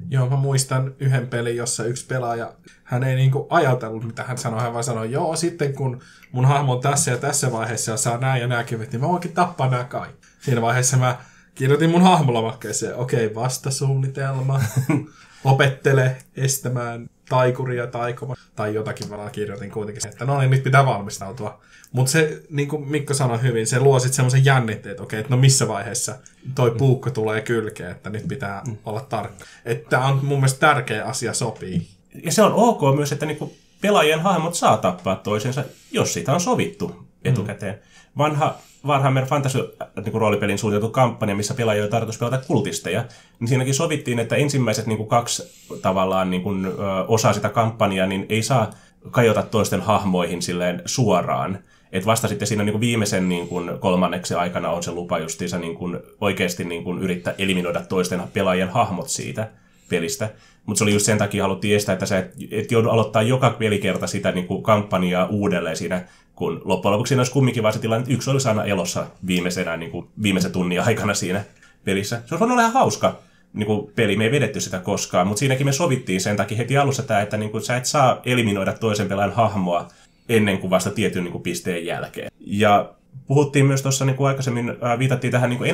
[0.09, 4.61] Joo, mä muistan yhden pelin, jossa yksi pelaaja, hän ei niinku ajatellut, mitä hän sanoi,
[4.61, 8.17] hän vaan sanoi, joo, sitten kun mun hahmo on tässä ja tässä vaiheessa ja saa
[8.17, 10.27] näin ja nämä kyvyt, niin mä voinkin tappaa nämä kaikki.
[10.39, 11.17] Siinä vaiheessa mä
[11.55, 14.61] kirjoitin mun hahmolomakkeeseen, okei, okay, vastasuunnitelma,
[15.43, 21.59] opettele estämään taikuria taikoma, tai jotakin vaan kirjoitin kuitenkin, että no niin, nyt pitää valmistautua.
[21.91, 25.29] Mutta se, niin kuin Mikko sanoi hyvin, se luo sitten semmoisen jännitteen, että okei, että
[25.29, 26.15] no missä vaiheessa
[26.55, 28.77] toi puukko tulee kylkeen, että nyt pitää mm.
[28.85, 29.45] olla tarkka.
[29.65, 31.87] Että on mun mielestä tärkeä asia sopii.
[32.23, 36.39] Ja se on ok myös, että niinku pelaajien hahmot saa tappaa toisensa, jos siitä on
[36.39, 37.73] sovittu etukäteen.
[37.73, 37.79] Mm.
[38.17, 43.05] Vanha Warhammer Fantasy niin roolipelin suunniteltu kampanja, missä pelaajia oli tarkoitus pelata kultisteja,
[43.39, 46.71] niin siinäkin sovittiin, että ensimmäiset niin kuin kaksi tavallaan niin kuin, ö,
[47.07, 48.69] osaa sitä kampanjaa, niin ei saa
[49.11, 51.59] kajota toisten hahmoihin silleen suoraan.
[51.91, 55.59] Et vasta sitten siinä niin kuin viimeisen niin kuin kolmanneksi aikana on se lupa justiinsa
[55.59, 59.49] niin kuin oikeasti niin kuin yrittää eliminoida toisten pelaajien hahmot siitä.
[59.89, 60.29] pelistä.
[60.67, 63.49] Mutta se oli just sen takia haluttiin estää, että sä et, et joudu aloittaa joka
[63.49, 66.03] pelikerta sitä niin kuin kampanjaa uudelleen siinä,
[66.35, 69.77] kun loppujen lopuksi siinä olisi kumminkin vaan se tilanne, että yksi olisi aina elossa viimeisenä,
[69.77, 71.43] niin kuin viimeisen tunnin aikana siinä
[71.85, 72.21] pelissä.
[72.25, 73.19] Se olisi olla ihan hauska
[73.53, 76.77] niin kuin peli, me ei vedetty sitä koskaan, mutta siinäkin me sovittiin sen takia heti
[76.77, 79.87] alussa tämä, että niin kuin, sä et saa eliminoida toisen pelaajan hahmoa
[80.29, 82.31] ennen kuin vasta tietyn niin kuin, pisteen jälkeen.
[82.39, 82.93] Ja
[83.27, 85.69] puhuttiin myös tuossa niin aikaisemmin, viitattiin tähän niin kuin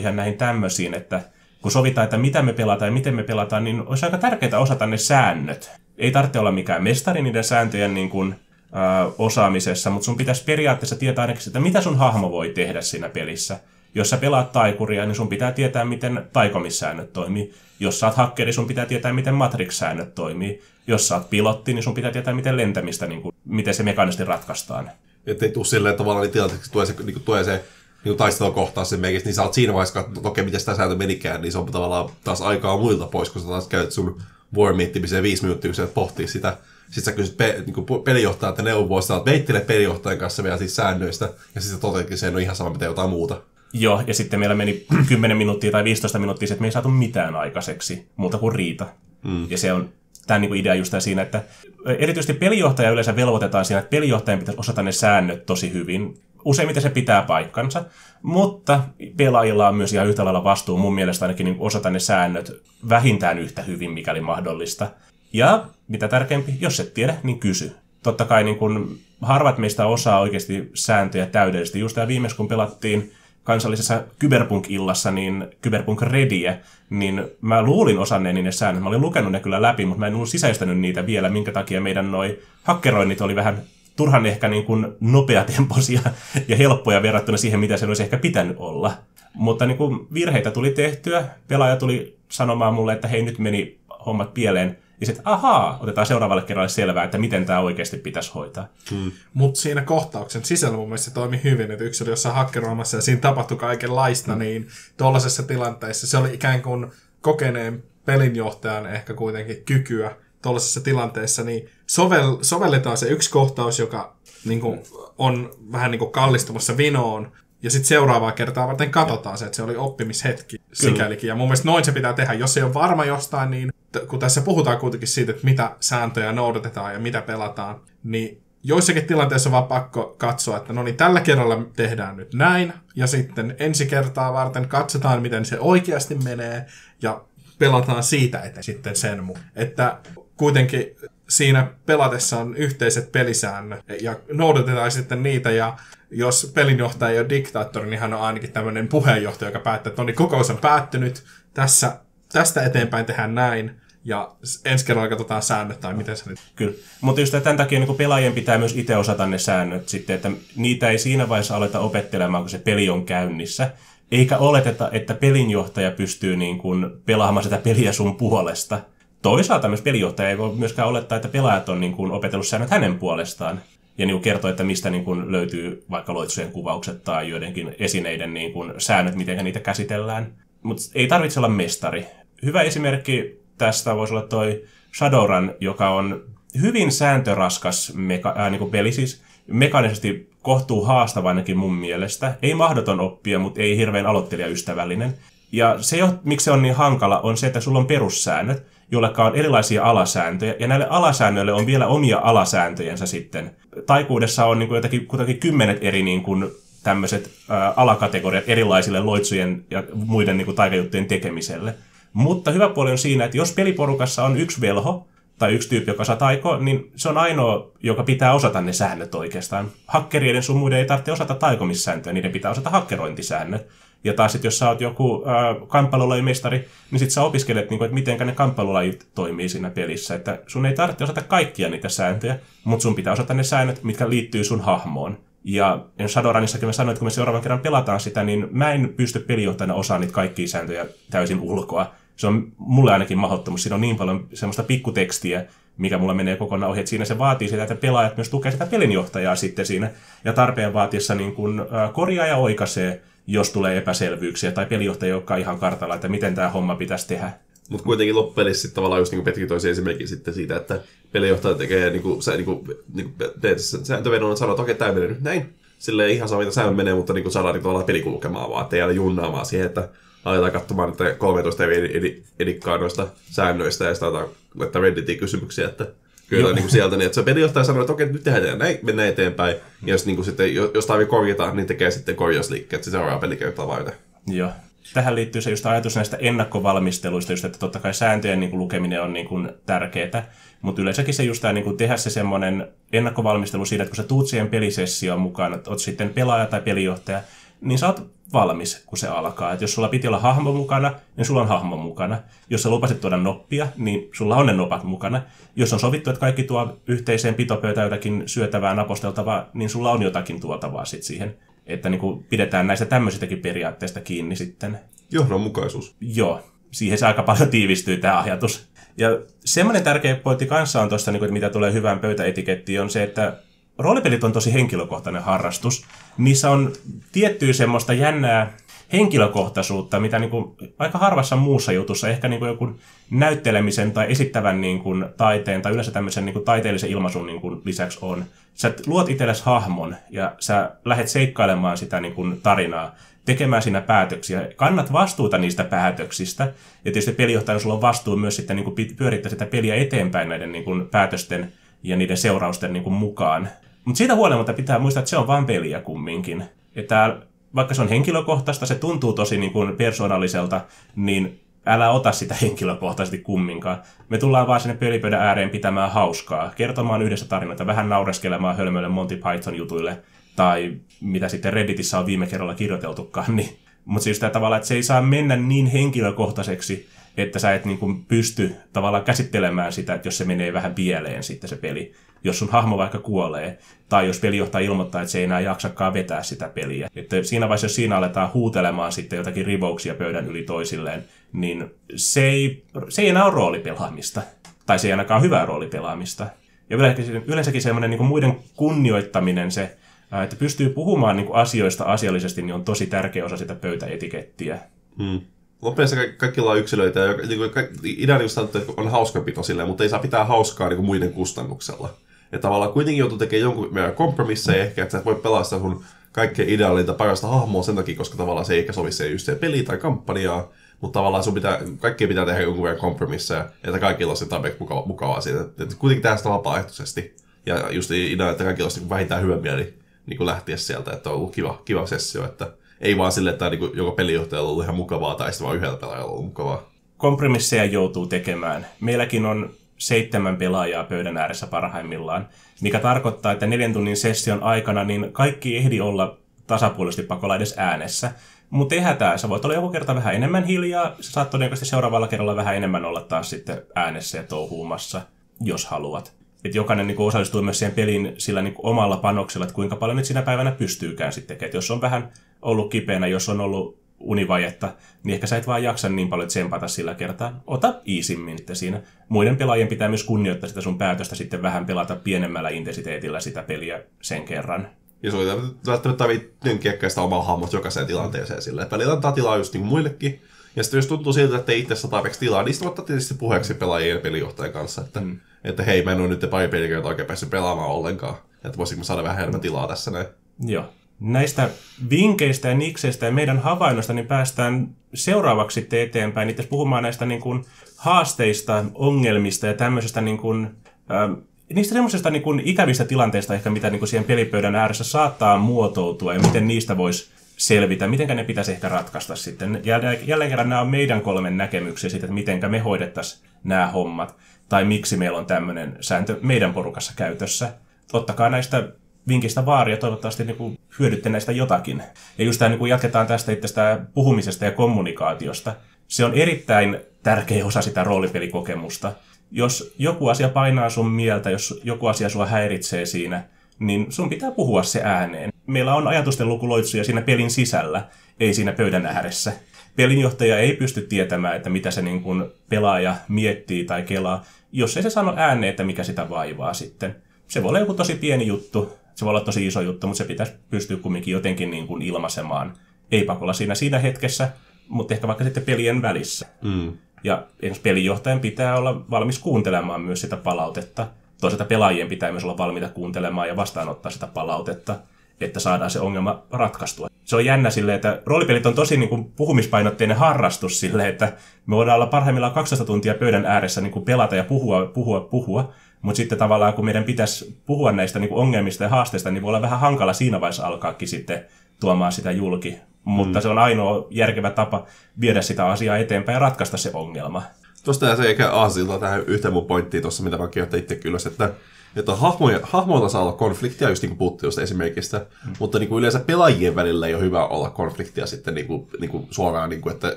[0.00, 1.22] ihan näihin tämmöisiin, että
[1.62, 4.86] kun sovitaan, että mitä me pelataan ja miten me pelataan, niin olisi aika tärkeää osata
[4.86, 5.70] ne säännöt.
[5.98, 8.34] Ei tarvitse olla mikään mestari niiden sääntöjen niin kuin,
[8.72, 13.08] ää, osaamisessa, mutta sun pitäisi periaatteessa tietää ainakin, että mitä sun hahmo voi tehdä siinä
[13.08, 13.60] pelissä.
[13.94, 17.54] Jos sä pelaat taikuria, niin sun pitää tietää, miten taikomissäännöt toimii.
[17.80, 20.62] Jos sä oot hakkeri, sun pitää tietää, miten Matrix-säännöt toimii.
[20.86, 24.24] Jos sä oot pilotti, niin sun pitää tietää, miten lentämistä, niin kuin, miten se mekaanisesti
[24.24, 24.90] ratkaistaan.
[25.26, 27.64] Että ei tule silleen tavallaan niin tilanteeksi, tulee se, niin tulee se
[28.04, 31.42] niin taistelukohtaus sen meikin, niin sä oot siinä vaiheessa, että okei, miten sitä sääntö menikään,
[31.42, 34.22] niin se on tavallaan taas aikaa muilta pois, kun sä taas käyt sun
[34.54, 36.56] vuoron miettimiseen viisi minuuttia, kun sä pohtii sitä.
[36.84, 41.60] Sitten sä kysyt pe- niin pelijohtajalta neuvoa, sä veittele pelijohtajan kanssa vielä siis säännöistä, ja
[41.60, 43.40] sitten toteutkin sen on ihan sama, mitä jotain muuta.
[43.72, 47.36] Joo, ja sitten meillä meni 10 minuuttia tai 15 minuuttia, että me ei saatu mitään
[47.36, 48.86] aikaiseksi, muuta kuin riita.
[49.24, 49.50] Mm.
[49.50, 49.88] Ja se on
[50.26, 51.42] tämä niin idea just siinä, että
[51.86, 56.20] erityisesti pelijohtaja yleensä velvoitetaan siinä, että pelijohtajan pitäisi osata ne säännöt tosi hyvin.
[56.48, 57.84] Useimmiten se pitää paikkansa,
[58.22, 58.80] mutta
[59.16, 63.38] pelaajilla on myös ihan yhtä lailla vastuu mun mielestä ainakin niin osata ne säännöt vähintään
[63.38, 64.90] yhtä hyvin, mikäli mahdollista.
[65.32, 67.76] Ja mitä tärkeämpi, jos et tiedä, niin kysy.
[68.02, 71.80] Totta kai niin kun harvat meistä osaa oikeasti sääntöjä täydellisesti.
[71.80, 73.12] Just tämä viimeis, kun pelattiin
[73.44, 76.54] kansallisessa Cyberpunk-illassa, niin Cyberpunk Redia,
[76.90, 78.82] niin mä luulin osanneeni ne säännöt.
[78.82, 81.80] Mä olin lukenut ne kyllä läpi, mutta mä en ollut sisäistänyt niitä vielä, minkä takia
[81.80, 83.62] meidän noi hakkeroinnit oli vähän
[83.98, 86.00] turhan ehkä niin kuin nopeatempoisia
[86.48, 88.92] ja helppoja verrattuna siihen, mitä se olisi ehkä pitänyt olla.
[89.34, 94.34] Mutta niin kuin virheitä tuli tehtyä, pelaaja tuli sanomaan mulle, että hei nyt meni hommat
[94.34, 98.68] pieleen, ja sitten, ahaa, otetaan seuraavalle kerralle selvää, että miten tämä oikeasti pitäisi hoitaa.
[98.90, 99.12] Hmm.
[99.34, 103.02] Mutta siinä kohtauksen sisällä mun mielestä se toimi hyvin, että yksi oli jossain hakkeroimassa ja
[103.02, 104.38] siinä tapahtui kaikenlaista, hmm.
[104.38, 106.86] niin tuollaisessa tilanteessa se oli ikään kuin
[107.20, 114.60] kokeneen pelinjohtajan ehkä kuitenkin kykyä tuollaisessa tilanteessa, niin sovel, sovelletaan se yksi kohtaus, joka niin
[114.60, 114.80] kuin,
[115.18, 119.62] on vähän niin kuin kallistumassa vinoon, ja sitten seuraavaa kertaa varten katsotaan se, että se
[119.62, 121.28] oli oppimishetki sikälikin.
[121.28, 122.32] Ja mun mielestä noin se pitää tehdä.
[122.32, 123.72] Jos ei ole varma jostain, niin
[124.08, 129.48] kun tässä puhutaan kuitenkin siitä, että mitä sääntöjä noudatetaan ja mitä pelataan, niin joissakin tilanteissa
[129.48, 133.86] on vaan pakko katsoa, että no niin, tällä kerralla tehdään nyt näin, ja sitten ensi
[133.86, 136.66] kertaa varten katsotaan, miten se oikeasti menee,
[137.02, 137.24] ja
[137.58, 139.38] pelataan siitä eteen sitten sen mun.
[139.56, 139.98] Että
[140.38, 140.96] kuitenkin
[141.28, 145.76] siinä pelatessa on yhteiset pelisäännöt, ja noudatetaan sitten niitä, ja
[146.10, 150.06] jos pelinjohtaja ei ole diktaattori, niin hän on ainakin tämmöinen puheenjohtaja, joka päättää, että no
[150.06, 151.24] niin, kokous on päättynyt,
[151.54, 152.00] tässä,
[152.32, 154.30] tästä eteenpäin tehdään näin, ja
[154.64, 156.38] ensi kerralla katsotaan säännöt tai miten se nyt...
[156.56, 160.30] Kyllä, mutta just tämän takia niin pelaajien pitää myös itse osata ne säännöt sitten, että
[160.56, 163.70] niitä ei siinä vaiheessa aleta opettelemaan, kun se peli on käynnissä.
[164.12, 168.80] Eikä oleteta, että pelinjohtaja pystyy niin kuin pelaamaan sitä peliä sun puolesta.
[169.22, 172.98] Toisaalta myös pelinjohtaja ei voi myöskään olettaa, että pelaajat on niin kuin opetellut säännöt hänen
[172.98, 173.60] puolestaan
[173.98, 178.52] ja niin kertoo, että mistä niin kuin löytyy vaikka loitsujen kuvaukset tai joidenkin esineiden niin
[178.52, 180.32] kuin säännöt, miten niitä käsitellään.
[180.62, 182.06] Mutta ei tarvitse olla mestari.
[182.42, 184.64] Hyvä esimerkki tästä voisi olla toi
[184.98, 186.22] Shadowrun, joka on
[186.60, 192.34] hyvin sääntöraskas meka- äh, niin kuin peli, siis mekaanisesti kohtuu haastava ainakin mun mielestä.
[192.42, 195.14] Ei mahdoton oppia, mutta ei hirveän aloittelijaystävällinen.
[195.52, 199.36] Ja se, miksi se on niin hankala, on se, että sulla on perussäännöt, joille on
[199.36, 203.50] erilaisia alasääntöjä, ja näille alasäännöille on vielä omia alasääntöjensä sitten.
[203.86, 206.50] Taikuudessa on niin kuin jotakin, kutakin kymmenet eri niin kuin,
[206.82, 211.74] tämmöiset ää, alakategoriat erilaisille loitsujen ja muiden niin kuin, taikajuttujen tekemiselle.
[212.12, 215.06] Mutta hyvä puoli on siinä, että jos peliporukassa on yksi velho,
[215.38, 219.14] tai yksi tyyppi, joka saa taikoa, niin se on ainoa, joka pitää osata ne säännöt
[219.14, 219.70] oikeastaan.
[219.86, 223.66] Hakkerien sun muiden ei tarvitse osata taikomissääntöjä, niiden pitää osata hakkerointisäännöt.
[224.04, 225.24] Ja taas sitten jos sä oot joku
[225.68, 230.14] kamppailulajimestari, niin sit sä opiskelet, niin kuin, että miten ne kamppailulajit toimii siinä pelissä.
[230.14, 234.08] Että sun ei tarvitse osata kaikkia niitä sääntöjä, mutta sun pitää osata ne säännöt, mitkä
[234.08, 235.18] liittyy sun hahmoon.
[235.44, 239.20] Ja Shadowrunissakin mä sanoin, että kun me seuraavan kerran pelataan sitä, niin mä en pysty
[239.20, 241.92] pelijohtajana osaamaan niitä kaikkia sääntöjä täysin ulkoa.
[242.16, 243.62] Se on mulle ainakin mahdottomuus.
[243.62, 245.44] Siinä on niin paljon semmoista pikkutekstiä,
[245.78, 246.80] mikä mulla menee kokonaan ohi.
[246.80, 249.90] Että siinä se vaatii sitä, että pelaajat myös tukee sitä pelinjohtajaa sitten siinä.
[250.24, 255.58] Ja tarpeen vaatiessa niin kun, korjaa ja oikaisee jos tulee epäselvyyksiä tai pelijohtaja joka ihan
[255.58, 257.32] kartalla, että miten tämä homma pitäisi tehdä.
[257.68, 260.80] Mutta kuitenkin loppupelissä sitten tavallaan just niin kuin Petri toisi esimerkki sitten siitä, että
[261.12, 262.64] pelijohtaja tekee niin kuin, sä, niin kuin,
[262.94, 265.54] niin kuin teet sääntövedon, sanoo, että okei, tämä menee nyt näin.
[265.78, 268.62] Silleen ihan sama, mitä säännöt menee, mutta niin kuin saadaan niin tavallaan peli kulkemaan vaan,
[268.62, 269.88] että ei jäädä junnaamaan siihen, että
[270.24, 275.68] aletaan katsomaan että 13 eri edi- edikkaa noista säännöistä ja sitten aletaan laittaa Redditiin kysymyksiä,
[275.68, 275.86] että
[276.28, 279.08] kyllä niin kuin sieltä, niin että se pelijohtaja sanoo, että okei, nyt tehdään näin, mennään
[279.08, 279.56] eteenpäin.
[279.86, 283.20] Ja jos, niin kuin sitten, jo- jos tarvii korjata, niin tekee sitten korjausliikkeet se seuraava
[283.20, 283.94] pelikertaa varten.
[284.26, 284.50] Joo.
[284.94, 289.02] Tähän liittyy se just ajatus näistä ennakkovalmisteluista, just, että totta kai sääntöjen niin kuin, lukeminen
[289.02, 290.30] on niin kuin, tärkeää,
[290.62, 294.08] mutta yleensäkin se just tämä, niin kuin, tehdä se semmoinen ennakkovalmistelu siitä, että kun sä
[294.08, 297.20] tuut siihen pelisessioon mukaan, että oot sitten pelaaja tai pelijohtaja,
[297.60, 299.52] niin sä oot valmis, kun se alkaa.
[299.52, 302.18] Et jos sulla piti olla hahmo mukana, niin sulla on hahmo mukana.
[302.50, 305.22] Jos sä lupasit tuoda noppia, niin sulla on ne nopat mukana.
[305.56, 310.40] Jos on sovittu, että kaikki tuo yhteiseen pitopöytään jotakin syötävää, naposteltavaa, niin sulla on jotakin
[310.40, 311.36] tuotavaa sit siihen.
[311.66, 314.78] Että niin kuin pidetään näistä tämmöisistäkin periaatteista kiinni sitten.
[315.10, 315.96] Johdonmukaisuus.
[316.00, 316.40] Joo,
[316.70, 318.68] siihen se aika paljon tiivistyy tämä ajatus.
[318.96, 319.08] Ja
[319.44, 323.36] semmoinen tärkeä pointti kanssa on tuossa, niin että mitä tulee hyvään pöytäetikettiin, on se, että
[323.78, 325.84] roolipelit on tosi henkilökohtainen harrastus.
[326.18, 326.72] Niissä on
[327.12, 328.52] tiettyä semmoista jännää
[328.92, 332.76] henkilökohtaisuutta, mitä niin kuin aika harvassa muussa jutussa, ehkä niin kuin joku
[333.10, 337.60] näyttelemisen tai esittävän niin kuin taiteen tai yleensä tämmöisen niin kuin taiteellisen ilmaisun niin kuin
[337.64, 338.24] lisäksi on.
[338.54, 344.48] Sä luot itsellesi hahmon ja sä lähdet seikkailemaan sitä niin kuin tarinaa, tekemään siinä päätöksiä.
[344.56, 346.44] Kannat vastuuta niistä päätöksistä.
[346.44, 346.52] Ja
[346.92, 350.64] tietysti pelijohtajana sulla on vastuu myös sitten niin kuin pyörittää sitä peliä eteenpäin näiden niin
[350.64, 353.48] kuin päätösten ja niiden seurausten niin kuin mukaan.
[353.88, 356.44] Mutta siitä huolimatta pitää muistaa, että se on vain peliä kumminkin.
[356.76, 357.18] Että
[357.54, 360.60] vaikka se on henkilökohtaista, se tuntuu tosi niin kuin persoonalliselta,
[360.96, 363.82] niin älä ota sitä henkilökohtaisesti kumminkaan.
[364.08, 369.16] Me tullaan vaan sinne pelipöydän ääreen pitämään hauskaa, kertomaan yhdessä tarinoita, vähän naureskelemaan hölmöille Monty
[369.16, 370.02] Python jutuille,
[370.36, 373.26] tai mitä sitten Redditissä on viime kerralla kirjoiteltukaan.
[373.36, 373.56] Niin.
[373.84, 376.88] Mutta siis tämä tavalla, että se ei saa mennä niin henkilökohtaiseksi,
[377.22, 381.22] että sä et niin kuin pysty tavallaan käsittelemään sitä, että jos se menee vähän pieleen
[381.22, 381.92] sitten se peli.
[382.24, 386.22] Jos sun hahmo vaikka kuolee, tai jos pelijohtaja ilmoittaa, että se ei enää jaksakaan vetää
[386.22, 386.90] sitä peliä.
[386.96, 392.28] Että siinä vaiheessa, jos siinä aletaan huutelemaan sitten jotakin rivouksia pöydän yli toisilleen, niin se
[392.28, 394.22] ei, se ei enää ole roolipelaamista.
[394.66, 396.26] Tai se ei ainakaan hyvää roolipelaamista.
[396.70, 399.76] Ja yleensäkin, yleensäkin semmoinen niin muiden kunnioittaminen, se,
[400.24, 404.58] että pystyy puhumaan niin kuin asioista asiallisesti, niin on tosi tärkeä osa sitä pöytäetikettiä.
[404.98, 405.20] Hmm.
[405.62, 407.50] Lopussa ka- kaikilla on yksilöitä ja niin kuin,
[407.82, 411.12] idea niin sanottu, että on hauskanpito silleen, mutta ei saa pitää hauskaa niin kuin muiden
[411.12, 411.94] kustannuksella.
[412.32, 415.84] Ja tavallaan kuitenkin joutuu tekemään jonkun verran kompromisseja ehkä, että sä et voi pelastaa sun
[416.12, 419.62] kaikkein ideaalinta parasta hahmoa sen takia, koska tavallaan se ei ehkä sovi se just peli
[419.62, 420.48] tai kampanjaa,
[420.80, 424.60] mutta tavallaan sun pitää, kaikkien pitää tehdä jonkun verran kompromisseja, että kaikilla on se tarpeeksi
[424.60, 425.40] mukava, mukavaa siitä.
[425.40, 427.16] Että kuitenkin tehdään sitä vapaaehtoisesti.
[427.46, 429.74] Ja just idea, että kaikilla olisi niin vähintään hyvä mieli
[430.06, 433.50] niin kuin lähteä sieltä, että on ollut kiva, kiva sessio, että ei vaan sille, että
[433.50, 436.62] niin joko pelijohtajalla on ollut ihan mukavaa tai sitten vaan yhdellä pelaajalla on mukavaa.
[436.96, 438.66] Kompromisseja joutuu tekemään.
[438.80, 442.28] Meilläkin on seitsemän pelaajaa pöydän ääressä parhaimmillaan,
[442.60, 448.12] mikä tarkoittaa, että neljän tunnin session aikana niin kaikki ehdi olla tasapuolisesti pakolla edes äänessä.
[448.50, 452.08] Mutta ei hätää, sä voit olla joku kerta vähän enemmän hiljaa, sä saat todennäköisesti seuraavalla
[452.08, 455.00] kerralla vähän enemmän olla taas sitten äänessä ja touhuumassa,
[455.40, 456.12] jos haluat.
[456.44, 460.06] Et jokainen niin osallistuu myös siihen peliin sillä niin omalla panoksella, että kuinka paljon nyt
[460.06, 461.48] sinä päivänä pystyykään sitten tekemään.
[461.48, 464.74] Et jos on vähän ollut kipeänä, jos on ollut univajetta,
[465.04, 467.42] niin ehkä sä et vaan jaksa niin paljon tsempata sillä kertaa.
[467.46, 468.82] Ota iisimmin sitten siinä.
[469.08, 473.82] Muiden pelaajien pitää myös kunnioittaa sitä sun päätöstä sitten vähän pelata pienemmällä intensiteetillä sitä peliä
[474.02, 474.68] sen kerran.
[475.02, 475.26] Ja se oli
[475.66, 478.60] välttämättä tarvitse sitä omaa hahmot jokaiseen tilanteeseen.
[478.62, 480.22] Että välillä antaa tilaa just niin muillekin.
[480.56, 483.14] Ja sitten jos tuntuu siltä, että ei itse saa tarpeeksi tilaa, niin sitten ottaa tietysti
[483.14, 485.20] puheeksi pelaajien ja pelijohtajan kanssa, että, mm.
[485.44, 488.14] että hei, mä en ole nyt pari pelikertaa oikein päässyt pelaamaan ollenkaan.
[488.44, 490.06] Että voisinko saada vähän enemmän tilaa tässä näin.
[490.40, 490.64] Joo.
[491.00, 491.50] Näistä
[491.90, 497.20] vinkkeistä ja nikseistä ja meidän havainnoista niin päästään seuraavaksi sitten eteenpäin itse puhumaan näistä niin
[497.20, 497.44] kuin
[497.76, 500.50] haasteista, ongelmista ja tämmöisestä niin kuin,
[500.90, 501.16] äh,
[501.54, 506.14] niistä semmoisista niin kuin ikävistä tilanteista ehkä, mitä niin kuin siihen pelipöydän ääressä saattaa muotoutua
[506.14, 509.62] ja miten niistä voisi selvitä, miten ne pitäisi ehkä ratkaista sitten.
[510.06, 514.16] Jälleen kerran nämä on meidän kolmen näkemyksiä siitä, että miten me hoidettaisiin nämä hommat,
[514.48, 517.54] tai miksi meillä on tämmöinen sääntö meidän porukassa käytössä.
[517.92, 518.68] Ottakaa näistä
[519.08, 521.82] vinkistä vaaria, toivottavasti niin kuin hyödytte näistä jotakin.
[522.18, 525.54] Ja just tämä, niin kuin jatketaan tästä itsestä puhumisesta ja kommunikaatiosta.
[525.88, 528.92] Se on erittäin tärkeä osa sitä roolipelikokemusta.
[529.30, 533.22] Jos joku asia painaa sun mieltä, jos joku asia sua häiritsee siinä,
[533.58, 535.32] niin sun pitää puhua se ääneen.
[535.46, 537.84] Meillä on ajatusten lukuloitsuja siinä pelin sisällä,
[538.20, 539.32] ei siinä pöydän ääressä.
[539.76, 544.82] Pelinjohtaja ei pysty tietämään, että mitä se niin kuin pelaaja miettii tai kelaa, jos ei
[544.82, 546.96] se sano ääneen, että mikä sitä vaivaa sitten.
[547.28, 550.04] Se voi olla joku tosi pieni juttu, se voi olla tosi iso juttu, mutta se
[550.04, 552.52] pitäisi pystyä kumminkin jotenkin niin kuin ilmaisemaan.
[552.90, 554.28] Ei pakolla siinä siinä hetkessä,
[554.68, 556.26] mutta ehkä vaikka sitten pelien välissä.
[556.42, 556.72] Mm.
[557.04, 557.26] Ja
[557.62, 560.86] pelijohtajan pitää olla valmis kuuntelemaan myös sitä palautetta.
[561.20, 564.76] Toisaalta pelaajien pitää myös olla valmiita kuuntelemaan ja vastaanottaa sitä palautetta,
[565.20, 566.88] että saadaan se ongelma ratkaistua.
[567.04, 571.12] se on jännä silleen, että roolipelit on tosi niin kuin puhumispainotteinen harrastus silleen, että
[571.46, 575.52] me voidaan olla parhaimmillaan 12 tuntia pöydän ääressä niin kuin pelata ja puhua, puhua, puhua,
[575.88, 579.28] mutta sitten tavallaan kun meidän pitäisi puhua näistä niin kuin ongelmista ja haasteista, niin voi
[579.28, 581.24] olla vähän hankala siinä vaiheessa alkaakin sitten
[581.60, 582.58] tuomaan sitä julki.
[582.84, 583.22] Mutta mm.
[583.22, 584.66] se on ainoa järkevä tapa
[585.00, 587.22] viedä sitä asiaa eteenpäin ja ratkaista se ongelma.
[587.64, 591.30] Tuosta se eikä aasilta tähän yhteen mun pointtiin tuossa, mitä mä kirjoitin itse kyllä, että
[591.78, 595.32] että hahmoja, hahmoilla saa olla konfliktia, just niin kuin puhuttiin just esimerkistä, mm.
[595.38, 598.90] mutta niin kuin yleensä pelaajien välillä ei ole hyvä olla konfliktia sitten niin kuin, niin
[598.90, 599.96] kuin suoraan, niin kuin, että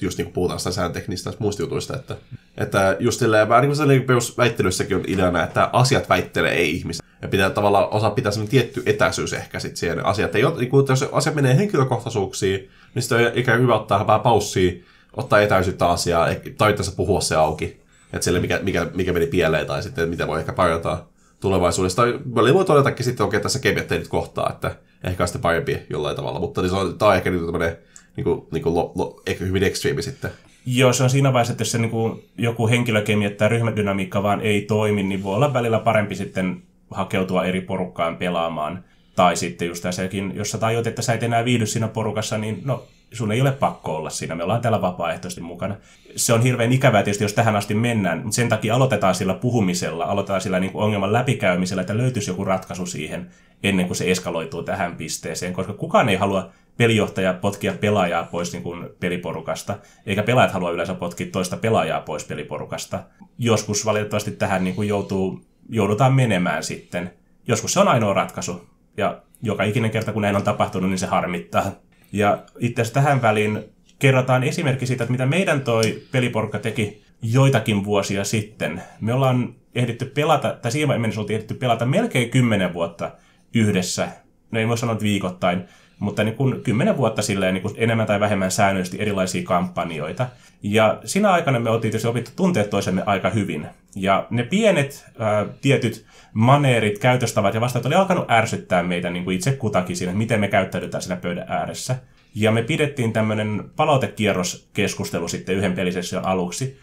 [0.00, 2.16] just niin kuin puhutaan sitä säänteknistä muista jutuista, että,
[2.56, 7.06] että just silleen, vähän niin kuin niin perusväittelyssäkin on ideana, että asiat väittelee ei ihmisiä.
[7.22, 10.34] Ja pitää tavallaan osa pitää sellainen tietty etäisyys ehkä sitten siihen asiat.
[10.34, 14.20] Ei ole, niin kuin, jos asia menee henkilökohtaisuuksiin, niin sitten on ikään hyvä ottaa vähän
[14.20, 14.72] paussia,
[15.16, 17.82] ottaa etäisyyttä asiaa, tai puhua se auki.
[18.12, 21.11] Että sille mikä, mikä, mikä meni pieleen tai sitten mitä voi ehkä parantaa
[21.42, 22.02] tulevaisuudessa.
[22.02, 25.78] Tai välillä voi todetakin sitten, okei, tässä kemiat nyt kohtaa, että ehkä on sitten parempi
[25.90, 26.40] jollain tavalla.
[26.40, 27.76] Mutta niin se on, tämä on ehkä niin tämmöinen
[28.16, 30.30] niin kuin, niin kuin lo, lo, ehkä hyvin ekstriimi sitten.
[30.66, 34.40] Joo, se on siinä vaiheessa, että jos se niin kuin, joku henkilökemia tai ryhmädynamiikka vaan
[34.40, 38.84] ei toimi, niin voi olla välillä parempi sitten hakeutua eri porukkaan pelaamaan.
[39.16, 42.62] Tai sitten just tässäkin, jos sä tajut, että sä et enää viihdy siinä porukassa, niin
[42.64, 45.76] no sun ei ole pakko olla siinä, me ollaan täällä vapaaehtoisesti mukana.
[46.16, 50.04] Se on hirveän ikävää tietysti, jos tähän asti mennään, mutta sen takia aloitetaan sillä puhumisella,
[50.04, 53.30] aloitetaan sillä niin kuin ongelman läpikäymisellä, että löytyisi joku ratkaisu siihen
[53.62, 58.62] ennen kuin se eskaloituu tähän pisteeseen, koska kukaan ei halua pelijohtaja potkia pelaajaa pois niin
[58.62, 63.00] kuin peliporukasta, eikä pelaajat halua yleensä potkia toista pelaajaa pois peliporukasta.
[63.38, 67.10] Joskus valitettavasti tähän niin kuin joutuu, joudutaan menemään sitten.
[67.48, 71.06] Joskus se on ainoa ratkaisu, ja joka ikinen kerta kun näin on tapahtunut, niin se
[71.06, 71.72] harmittaa.
[72.12, 73.64] Ja itse asiassa tähän väliin
[73.98, 78.82] kerrotaan esimerkki siitä, että mitä meidän toi peliporukka teki joitakin vuosia sitten.
[79.00, 83.10] Me ollaan ehditty pelata, tai siihen mennessä oltiin ehditty pelata melkein kymmenen vuotta
[83.54, 84.08] yhdessä.
[84.50, 85.64] No ei voi sanoa, että viikoittain,
[86.02, 90.26] mutta niin kuin kymmenen vuotta silleen niin kuin enemmän tai vähemmän säännöllisesti erilaisia kampanjoita.
[90.62, 93.66] Ja siinä aikana me oltiin tietysti opittu tunteet toisemme aika hyvin.
[93.96, 99.36] Ja ne pienet ää, tietyt maneerit, käytöstavat ja vastaat oli alkanut ärsyttää meitä niin kuin
[99.36, 101.96] itse kutakin siinä, miten me käyttäydytään siinä pöydän ääressä.
[102.34, 106.78] Ja me pidettiin tämmöinen palautekierroskeskustelu sitten yhden pelisession aluksi,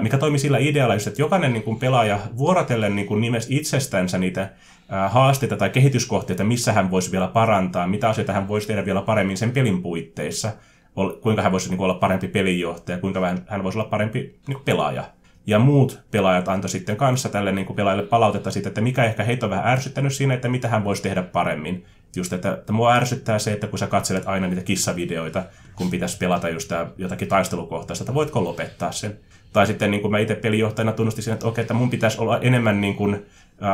[0.00, 4.50] mikä toimi sillä idealla, että jokainen niin kuin pelaaja vuorotellen niin kuin nimes itsestänsä niitä
[5.08, 9.36] haasteita tai kehityskohteita, missä hän voisi vielä parantaa, mitä asioita hän voisi tehdä vielä paremmin
[9.36, 10.52] sen pelin puitteissa,
[11.22, 15.04] kuinka hän voisi niin olla parempi pelinjohtaja, kuinka hän voisi olla parempi niin pelaaja.
[15.46, 19.24] Ja muut pelaajat antoi sitten kanssa tälle niin kuin pelaajille palautetta siitä, että mikä ehkä
[19.24, 21.84] heitä on vähän ärsyttänyt siinä, että mitä hän voisi tehdä paremmin.
[22.16, 25.44] Just, että, että mua ärsyttää se, että kun sä katselet aina niitä kissavideoita,
[25.76, 29.18] kun pitäisi pelata just jotakin taistelukohtaista, että voitko lopettaa sen.
[29.52, 32.40] Tai sitten niin kuin mä itse pelijohtajana tunnustin sen, että okei, että mun pitäisi olla
[32.40, 33.26] enemmän niin kuin,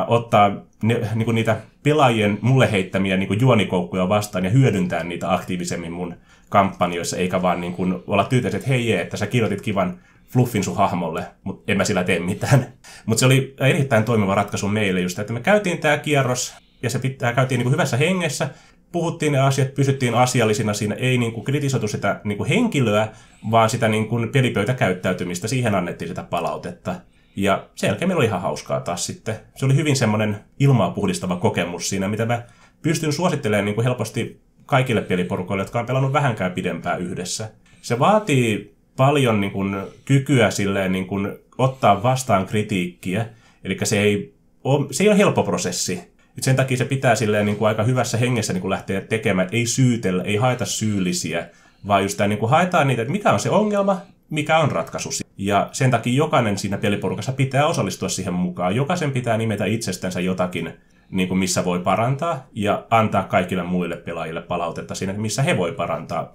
[0.07, 5.35] ottaa ne, niin kuin niitä pelaajien mulle heittämiä niin kuin juonikoukkuja vastaan ja hyödyntää niitä
[5.35, 6.15] aktiivisemmin mun
[6.49, 10.77] kampanjoissa, eikä vaan niin kuin olla tyytyväisiä, että hei että sä kirjoitit kivan fluffin sun
[10.77, 12.67] hahmolle, mutta en mä sillä tee mitään.
[13.07, 16.99] mutta se oli erittäin toimiva ratkaisu meille just, että me käytiin tämä kierros, ja se
[16.99, 18.49] pitää, käytiin niin kuin hyvässä hengessä,
[18.93, 23.09] puhuttiin ne asiat, pysyttiin asiallisina siinä, ei niin kuin kritisoitu sitä niin kuin henkilöä,
[23.51, 26.95] vaan sitä niin kuin pelipöytäkäyttäytymistä, siihen annettiin sitä palautetta.
[27.37, 29.37] Ja sen jälkeen meillä oli ihan hauskaa taas sitten.
[29.57, 32.43] Se oli hyvin semmoinen ilmaa puhdistava kokemus siinä, mitä mä
[32.83, 37.51] pystyn suosittelemaan niin kuin helposti kaikille peliporukoille, jotka on pelannut vähänkään pidempään yhdessä.
[37.83, 43.27] Se vaatii paljon niin kuin, kykyä silleen, niin kuin, ottaa vastaan kritiikkiä.
[43.65, 46.01] Eli se ei ole, se ei ole helppo prosessi.
[46.39, 49.49] Et sen takia se pitää silleen, niin kuin, aika hyvässä hengessä niin kuin lähteä tekemään.
[49.53, 51.49] Ei syytellä, ei haeta syyllisiä,
[51.87, 55.11] vaan just tämä, niin kuin, haetaan niitä, että mikä on se ongelma, mikä on ratkaisu.
[55.41, 58.77] Ja sen takia jokainen siinä peliporukassa pitää osallistua siihen mukaan.
[58.77, 60.73] Jokaisen pitää nimetä itsestänsä jotakin,
[61.11, 65.73] niin kuin missä voi parantaa, ja antaa kaikille muille pelaajille palautetta siinä, missä he voi
[65.73, 66.33] parantaa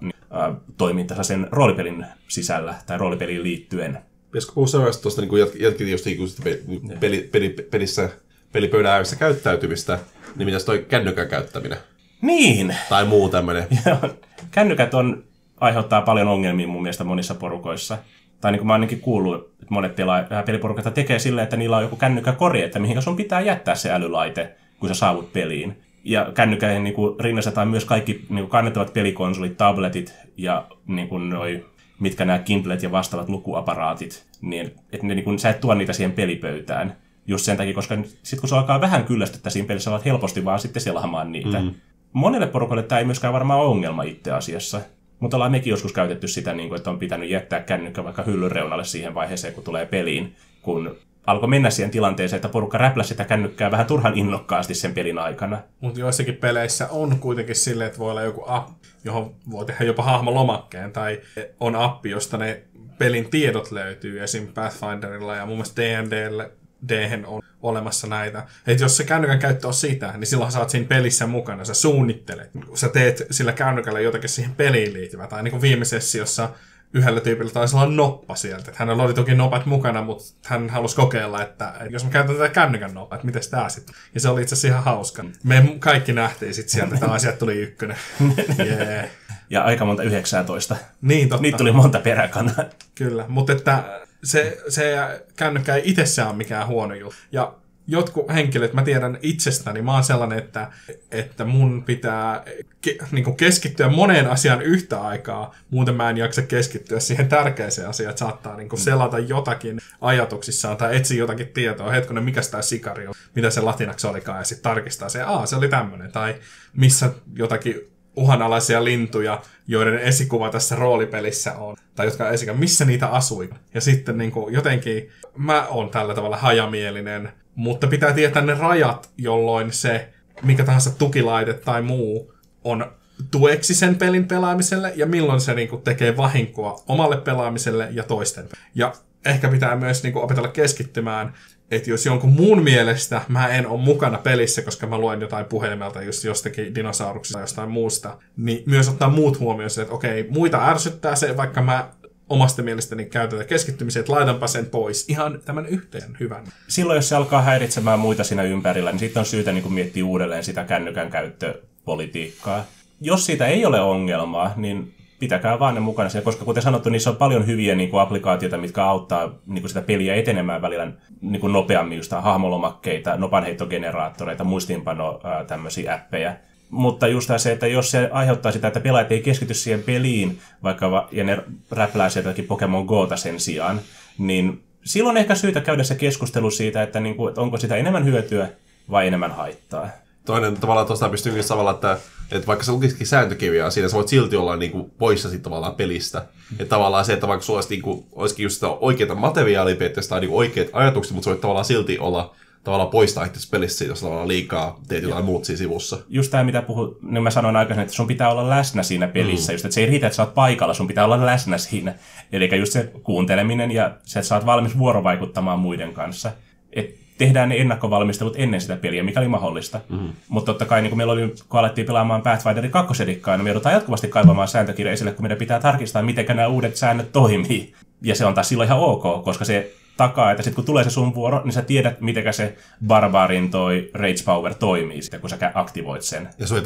[0.76, 3.98] toimintansa sen roolipelin sisällä tai roolipeliin liittyen.
[4.26, 5.30] Pitäisikö puhua seuraavasta tuosta, niin
[5.60, 6.62] jatkin just niin peli,
[7.00, 8.08] peli, peli, pelissä,
[8.52, 9.98] pelipöydän ääressä käyttäytymistä,
[10.36, 11.78] niin mitäs toi kännykän käyttäminen?
[12.22, 12.76] Niin!
[12.88, 13.66] Tai muu tämmöinen.
[14.50, 15.24] Kännykät on,
[15.60, 17.98] aiheuttaa paljon ongelmia mun mielestä monissa porukoissa.
[18.40, 21.82] Tai niin kuin mä ainakin kuullut, että monet pela- peliporukat tekee silleen, että niillä on
[21.82, 26.84] joku kännykkäkori, että mihin sun pitää jättää se älylaite, kun sä saavut peliin ja kännykäihin
[26.84, 31.66] niin kuin rinnastetaan myös kaikki niin kuin kannettavat pelikonsolit, tabletit ja niin kuin noi,
[32.00, 35.92] mitkä nämä Kindlet ja vastaavat lukuaparaatit, niin että ne, niin kuin, sä et tuo niitä
[35.92, 36.96] siihen pelipöytään.
[37.26, 40.58] Just sen takia, koska sitten kun se alkaa vähän kyllästyttää siinä pelissä, olet helposti vaan
[40.58, 41.60] sitten selaamaan niitä.
[41.60, 41.74] Mm.
[42.12, 44.80] Monelle porukalle tämä ei myöskään varmaan ole ongelma itse asiassa.
[45.20, 48.52] Mutta ollaan mekin joskus käytetty sitä, niin kuin, että on pitänyt jättää kännykkä vaikka hyllyn
[48.52, 50.96] reunalle siihen vaiheeseen, kun tulee peliin, kun
[51.26, 55.62] alkoi mennä siihen tilanteeseen, että porukka räpläsi sitä kännykkää vähän turhan innokkaasti sen pelin aikana.
[55.80, 58.68] Mutta joissakin peleissä on kuitenkin silleen, että voi olla joku app,
[59.04, 61.20] johon voi tehdä jopa hahmolomakkeen, tai
[61.60, 62.62] on appi, josta ne
[62.98, 64.48] pelin tiedot löytyy, esim.
[64.54, 66.50] Pathfinderilla ja mun mielestä D&Dlle
[66.88, 68.46] d on olemassa näitä.
[68.66, 71.74] Että jos se kännykän käyttö on sitä, niin silloin sä oot siinä pelissä mukana, sä
[71.74, 72.50] suunnittelet.
[72.74, 75.26] Sä teet sillä kännykällä jotakin siihen peliin liittyvää.
[75.26, 76.48] Tai niin kuin viime sessiossa
[76.94, 78.70] yhdellä tyypillä taisi olla noppa sieltä.
[78.70, 82.48] Että hänellä oli toki nopat mukana, mutta hän halusi kokeilla, että jos mä käytän tätä
[82.48, 83.94] kännykän nopaa, että miten tää sitten.
[84.14, 85.24] Ja se oli itse asiassa ihan hauska.
[85.44, 87.96] Me kaikki nähtiin sitten sieltä, että asiat tuli ykkönen.
[88.58, 89.06] Yeah.
[89.50, 90.76] Ja aika monta 19.
[91.02, 91.42] Niin, totta.
[91.42, 92.64] Niitä tuli monta peräkanaa.
[92.94, 94.96] Kyllä, mutta että se, se
[95.36, 97.16] kännykkä ei itsessään ole mikään huono juttu.
[97.32, 97.54] Ja
[97.86, 100.70] jotkut henkilöt, mä tiedän itsestäni, mä oon sellainen, että,
[101.10, 102.44] että mun pitää
[102.80, 108.10] ke, niin keskittyä moneen asiaan yhtä aikaa, muuten mä en jaksa keskittyä siihen tärkeäseen asiaan,
[108.10, 113.14] että saattaa niin selata jotakin ajatuksissaan tai etsiä jotakin tietoa, hetkonen, mikä tämä sikari on,
[113.34, 116.34] mitä se latinaksi olikaan, ja sitten tarkistaa se, aa, se oli tämmöinen, tai
[116.76, 123.50] missä jotakin uhanalaisia lintuja, joiden esikuva tässä roolipelissä on, tai jotka esikuva, missä niitä asui.
[123.74, 129.10] Ja sitten niin kuin, jotenkin mä oon tällä tavalla hajamielinen, mutta pitää tietää ne rajat,
[129.18, 130.08] jolloin se
[130.42, 132.92] mikä tahansa tukilaite tai muu on
[133.30, 138.48] tueksi sen pelin pelaamiselle ja milloin se niin kuin, tekee vahinkoa omalle pelaamiselle ja toisten.
[138.74, 138.92] Ja
[139.24, 141.34] ehkä pitää myös niin kuin, opetella keskittymään
[141.70, 146.02] että jos jonkun muun mielestä mä en ole mukana pelissä, koska mä luen jotain puhelimelta
[146.02, 150.68] just jostakin dinosauruksista tai jostain muusta, niin myös ottaa muut huomioon se, että okei, muita
[150.68, 151.90] ärsyttää se, vaikka mä
[152.28, 155.08] omasta mielestäni käytetään keskittymiseen, että laitanpa sen pois.
[155.08, 156.44] Ihan tämän yhteen hyvän.
[156.68, 160.44] Silloin, jos se alkaa häiritsemään muita siinä ympärillä, niin sitten on syytä niin miettiä uudelleen
[160.44, 162.64] sitä kännykän käyttöpolitiikkaa.
[163.00, 167.10] Jos siitä ei ole ongelmaa, niin pitäkää vaan ne mukana siellä, koska kuten sanottu, niissä
[167.10, 171.40] on paljon hyviä niin kuin, applikaatioita, mitkä auttaa niin kuin sitä peliä etenemään välillä niin
[171.40, 176.36] kuin nopeammin, just hahmolomakkeita, nopanheittogeneraattoreita, muistiinpano tämmöisiä appeja.
[176.70, 180.90] Mutta just se, että jos se aiheuttaa sitä, että pelaajat ei keskity siihen peliin, vaikka
[180.90, 181.38] va- ja ne
[181.70, 183.80] räplää sieltäkin Pokemon Gota sen sijaan,
[184.18, 188.04] niin silloin ehkä syytä käydä se keskustelu siitä, että, niin kuin, että onko sitä enemmän
[188.04, 188.48] hyötyä
[188.90, 189.88] vai enemmän haittaa.
[190.26, 191.98] Toinen tavallaan tuosta pystyy myös tavallaan, että,
[192.32, 195.74] että vaikka sä lukisikin sääntökirjaa siinä, sä voit silti olla niin kuin, poissa sit tavallaan
[195.74, 196.18] pelistä.
[196.18, 196.56] Mm.
[196.58, 199.76] Että tavallaan se, että vaikka sulla olisi, niin kuin, olisikin just sitä oikeita materiaalia
[200.08, 204.00] tai niin oikeat ajatukset, mutta sä voit tavallaan silti olla tavallaan poistaa itse pelissä, jos
[204.00, 205.98] tavallaan liikaa teet jotain muut siinä sivussa.
[206.08, 209.52] Just tämä, mitä puhut, niin mä sanoin aikaisemmin, että sun pitää olla läsnä siinä pelissä,
[209.52, 209.54] mm.
[209.54, 211.94] just, että se ei riitä, että sä oot paikalla, sun pitää olla läsnä siinä.
[212.32, 216.30] Eli just se kuunteleminen ja se, että sä oot valmis vuorovaikuttamaan muiden kanssa.
[216.72, 219.80] Et tehdään ne ennakkovalmistelut ennen sitä peliä, mikä oli mahdollista.
[219.88, 220.12] Mm-hmm.
[220.28, 223.74] Mutta totta kai niin kun meillä oli, kun alettiin pelaamaan Pathfinderin kakkosedikkaa, niin me joudutaan
[223.74, 227.72] jatkuvasti kaivamaan sääntökirja esille, kun meidän pitää tarkistaa, miten nämä uudet säännöt toimii.
[228.02, 230.90] Ja se on taas silloin ihan ok, koska se takaa, että sitten kun tulee se
[230.90, 232.56] sun vuoro, niin sä tiedät, miten se
[232.86, 236.28] Barbarin toi Rage Power toimii sitten, kun sä aktivoit sen.
[236.38, 236.62] Ja sun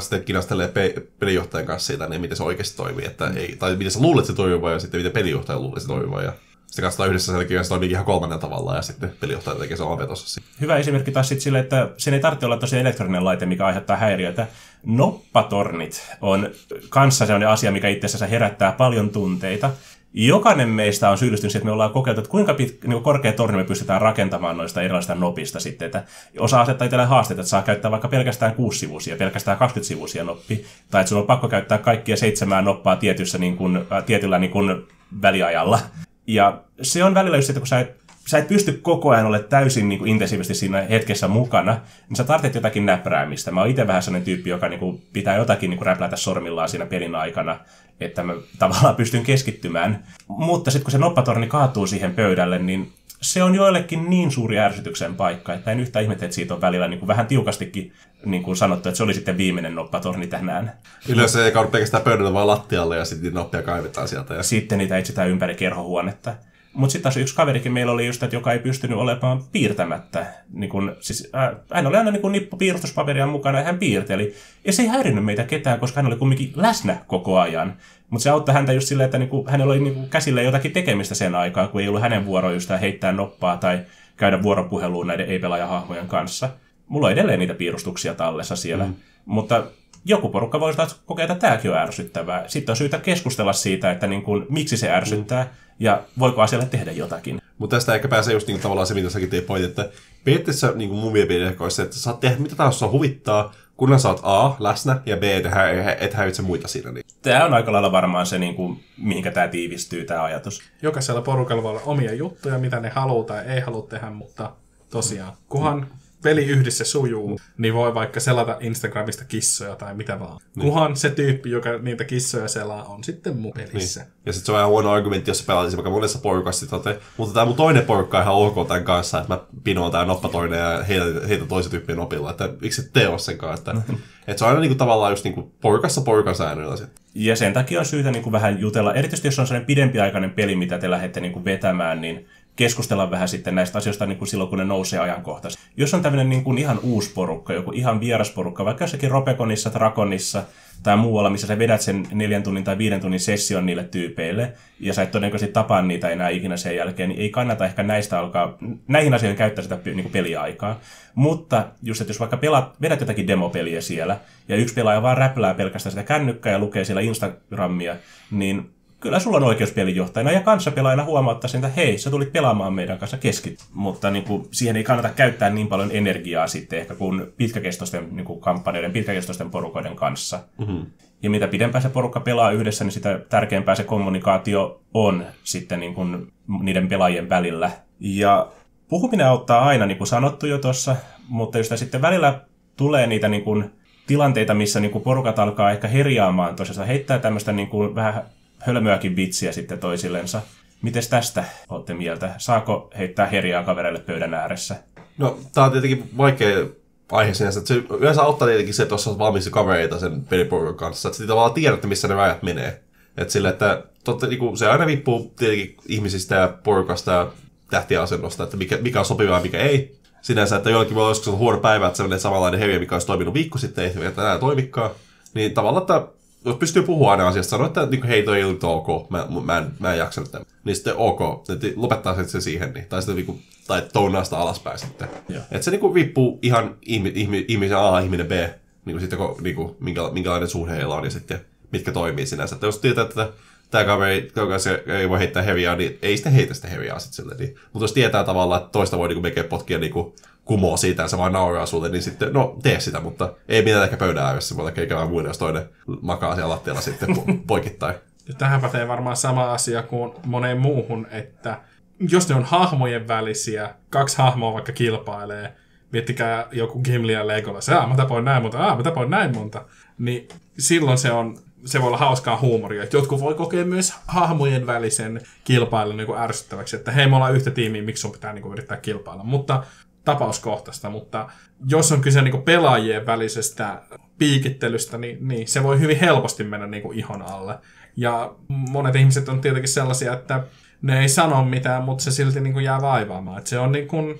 [0.00, 3.90] sitten kinastelee pe- pelijohtajan kanssa siitä, niin miten se oikeasti toimii, että ei, tai miten
[3.90, 6.22] sä luulet se toimiva ja sitten miten pelijohtaja luulee se toimiva.
[6.22, 6.32] Ja
[6.70, 10.40] sitten katsotaan yhdessä sen se toimii ihan kolmannella tavalla ja sitten pelijohtaja tekee se vetossa.
[10.60, 13.96] Hyvä esimerkki taas sitten sille, että sen ei tarvitse olla tosi elektroninen laite, mikä aiheuttaa
[13.96, 14.46] häiriöitä.
[14.86, 16.50] Noppatornit on
[16.88, 19.70] kanssa sellainen asia, mikä itse asiassa herättää paljon tunteita.
[20.14, 23.56] Jokainen meistä on syyllistynyt siihen, että me ollaan kokeiltu, että kuinka pit, niin korkea torni
[23.58, 25.86] me pystytään rakentamaan noista erilaisista nopista sitten.
[25.86, 26.04] Että
[26.38, 31.08] osa asettaa itselle haasteita, että saa käyttää vaikka pelkästään 6-sivuisia, pelkästään 20-sivuisia noppi, tai että
[31.08, 34.86] sun on pakko käyttää kaikkia seitsemää noppaa tietyssä, niin kuin, äh, tietyllä niin kuin,
[35.22, 35.78] väliajalla.
[36.26, 37.96] Ja se on välillä just, että kun sä et,
[38.26, 42.24] sä et pysty koko ajan olemaan täysin niin kuin, intensiivisesti siinä hetkessä mukana, niin sä
[42.24, 43.50] tarvitset jotakin näpräämistä.
[43.50, 46.68] Mä oon itse vähän sellainen tyyppi, joka niin kuin, pitää jotakin niin kuin, räplätä sormillaan
[46.68, 47.58] siinä pelin aikana,
[48.00, 50.04] että mä tavallaan pystyn keskittymään.
[50.28, 55.14] Mutta sitten kun se noppatorni kaatuu siihen pöydälle, niin se on joillekin niin suuri ärsytyksen
[55.14, 57.92] paikka, että en yhtä ihmettä, että siitä on välillä niin kuin vähän tiukastikin
[58.24, 60.72] niin kuin sanottu, että se oli sitten viimeinen noppatorni tänään.
[61.08, 64.34] Yleensä ei kaudu pelkästään pöydällä vaan lattialle ja sitten noppia kaivetaan sieltä.
[64.34, 64.42] Ja...
[64.42, 66.34] Sitten niitä etsitään ympäri kerhohuonetta.
[66.72, 70.26] Mutta sitten taas yksi kaverikin meillä oli just, että joka ei pystynyt olemaan piirtämättä.
[70.52, 74.34] Niin kun, siis, äh, hän oli aina niin kun nippu piirustuspaperia mukana ja hän piirteli.
[74.64, 77.76] Ja se ei häirinnyt meitä ketään, koska hän oli kumminkin läsnä koko ajan.
[78.10, 81.34] Mutta se auttoi häntä just silleen, että niinku, hänellä oli niinku käsillä jotakin tekemistä sen
[81.34, 83.80] aikaan, kun ei ollut hänen vuoro just heittää noppaa tai
[84.16, 86.48] käydä vuoropuheluun näiden ei-pelaajahahmojen kanssa.
[86.90, 88.84] Mulla on edelleen niitä piirustuksia tallessa siellä.
[88.84, 88.94] Mm.
[89.24, 89.64] Mutta
[90.04, 92.48] joku porukka voisi taas kokea, että tämäkin on ärsyttävää.
[92.48, 95.50] Sitten on syytä keskustella siitä, että niin kuin, miksi se ärsyttää mm.
[95.78, 97.40] ja voiko asialle tehdä jotakin.
[97.58, 99.88] Mutta tästä ehkä pääsee just niin tavallaan se, mitä säkin teet pointti, että
[100.24, 104.56] periaatteessa niin kuin mun mielipide että saat tehdä mitä tahansa huvittaa, kunhan sä oot A,
[104.58, 106.92] läsnä, ja B, et, hä- et häiritse muita siinä.
[106.92, 107.04] Niin.
[107.22, 110.62] Tämä on aika lailla varmaan se, niin kuin, mihinkä tämä tiivistyy, tämä ajatus.
[110.82, 114.52] Jokaisella porukalla voi olla omia juttuja, mitä ne haluaa tai ei halua tehdä, mutta
[114.90, 115.86] tosiaan, kunhan
[116.22, 120.40] peli yhdessä sujuu, niin voi vaikka selata Instagramista kissoja tai mitä vaan.
[120.60, 124.06] Kunhan se tyyppi, joka niitä kissoja selaa, on sitten mun pelissä.
[124.26, 126.98] Ja sitten se on vähän huono argumentti, jos sä pelaisit vaikka monessa porukassa, sit olette,
[127.16, 130.58] mutta tämä mun toinen porukka on ihan ok tämän kanssa, että mä pinoon tää noppatoinen
[130.58, 133.82] ja heitä, heitä toisen tyyppien nopilla, että miksi et tee ole sen kanssa, että,
[134.28, 137.00] että se on aina niinku tavallaan just niinku porukassa porukan säännöillä sitten.
[137.14, 140.56] Ja sen takia on syytä niin kuin vähän jutella, erityisesti jos on sellainen pidempiaikainen peli,
[140.56, 144.50] mitä te lähdette niin kuin vetämään, niin keskustella vähän sitten näistä asioista niin kuin silloin,
[144.50, 145.64] kun ne nousee ajankohtaisesti.
[145.76, 149.70] Jos on tämmöinen niin kuin ihan uusi porukka, joku ihan vieras porukka, vaikka jossakin Ropekonissa,
[149.74, 150.42] Drakonissa
[150.82, 154.94] tai muualla, missä sä vedät sen neljän tunnin tai viiden tunnin session niille tyypeille, ja
[154.94, 158.58] sä et todennäköisesti tapaa niitä enää ikinä sen jälkeen, niin ei kannata ehkä näistä alkaa,
[158.88, 160.80] näihin asioihin käyttää sitä niin kuin peliaikaa.
[161.14, 164.16] Mutta just, että jos vaikka pelaat, vedät jotakin demopeliä siellä,
[164.48, 167.96] ja yksi pelaaja vaan räplää pelkästään sitä kännykkää ja lukee siellä Instagramia,
[168.30, 168.70] niin
[169.00, 172.98] kyllä sulla on oikeus pelinjohtajana ja kanssapelaajana huomauttaa sen, että hei, sä tulit pelaamaan meidän
[172.98, 173.64] kanssa keskit.
[173.72, 178.24] Mutta niin kuin, siihen ei kannata käyttää niin paljon energiaa sitten ehkä kuin pitkäkestoisten niin
[178.24, 180.40] kuin kampanjoiden, pitkäkestoisten porukoiden kanssa.
[180.58, 180.86] Mm-hmm.
[181.22, 185.94] Ja mitä pidempään se porukka pelaa yhdessä, niin sitä tärkeämpää se kommunikaatio on sitten niin
[185.94, 186.32] kuin
[186.62, 187.70] niiden pelaajien välillä.
[188.00, 188.48] Ja
[188.88, 190.96] puhuminen auttaa aina, niin kuin sanottu jo tuossa,
[191.28, 192.40] mutta jos sitten välillä
[192.76, 193.70] tulee niitä niin kuin
[194.06, 198.22] tilanteita, missä niin kuin porukat alkaa ehkä herjaamaan tosiaan, heittää tämmöistä niin kuin vähän
[198.60, 200.40] hölmöäkin vitsiä sitten toisillensa.
[200.82, 202.34] Mites tästä olette mieltä?
[202.38, 204.76] Saako heittää herjaa kavereille pöydän ääressä?
[205.18, 206.66] No, tää on tietenkin vaikea
[207.12, 207.60] aihe sinänsä.
[207.60, 211.26] Että se yleensä auttaa tietenkin se, että jos on valmis kavereita sen peliporukan kanssa, että
[211.26, 212.80] tavallaan tiedätte, missä ne rajat menee.
[213.16, 217.32] Että sille, että totta, niin se aina riippuu tietenkin ihmisistä ja porukasta ja
[217.70, 220.00] tähtiasennosta, että mikä, mikä on sopivaa ja mikä ei.
[220.22, 223.34] Sinänsä, että jollakin voi olla joskus huono päivä, että sellainen samanlainen herja, mikä olisi toiminut
[223.34, 224.90] viikko sitten, ei enää toimikaan.
[225.34, 228.64] Niin tavallaan, että jos pystyy puhumaan aina asiasta, sanoa, että niin, hei, toi ei ollut
[228.64, 230.46] ok, mä, mä, en, mä en jaksa tämän.
[230.64, 234.38] Niin sitten ok, että lopettaa se siihen, niin, tai sitten niin kuin, tai tounaa sitä
[234.38, 235.08] alaspäin sitten.
[235.50, 238.52] Että se niin kuin, riippuu ihan ihmi, ihmi, ihmisen A, ihminen B, niin
[238.84, 241.40] kuin, sitten, kun, niin kuin, minkä, minkälainen suhde heillä on ja sitten
[241.72, 242.54] mitkä toimii sinänsä.
[242.54, 243.28] Että jos tietää, että
[243.70, 247.34] tämä kaveri, se ei voi heittää heviaa, niin ei sitten heitä sitä heviaa sitten sille.
[247.38, 247.56] Niin.
[247.72, 250.14] Mutta jos tietää tavallaan, että toista voi niin kuin, potkia niin kuin,
[250.50, 253.84] kumoo siitä ja se vaan nauraa sulle, niin sitten, no tee sitä, mutta ei mitään
[253.84, 255.68] ehkä pöydän ääressä, mutta eikä muille, jos toinen
[256.00, 257.94] makaa siellä lattialla sitten po- poikittain.
[258.28, 261.60] Ja tähän pätee varmaan sama asia kuin moneen muuhun, että
[262.00, 265.52] jos ne on hahmojen välisiä, kaksi hahmoa vaikka kilpailee,
[265.92, 269.64] miettikää joku Gimli ja Legolas, aah mä tapoin näin monta, aah mä tapoin näin monta,
[269.98, 270.28] niin
[270.58, 272.82] silloin se on se voi olla hauskaa huumoria.
[272.82, 277.50] Että jotkut voi kokea myös hahmojen välisen kilpailun niin ärsyttäväksi, että hei, me ollaan yhtä
[277.50, 279.24] tiimiä, miksi sun pitää niin kuin, yrittää kilpailla.
[279.24, 279.62] Mutta
[280.04, 281.28] tapauskohtaista, mutta
[281.68, 283.82] jos on kyse niin pelaajien välisestä
[284.18, 287.58] piikittelystä, niin, niin se voi hyvin helposti mennä niin kuin ihon alle.
[287.96, 290.44] Ja monet ihmiset on tietenkin sellaisia, että
[290.82, 293.38] ne ei sano mitään, mutta se silti niin kuin jää vaivaamaan.
[293.38, 294.18] Että se on niin kuin,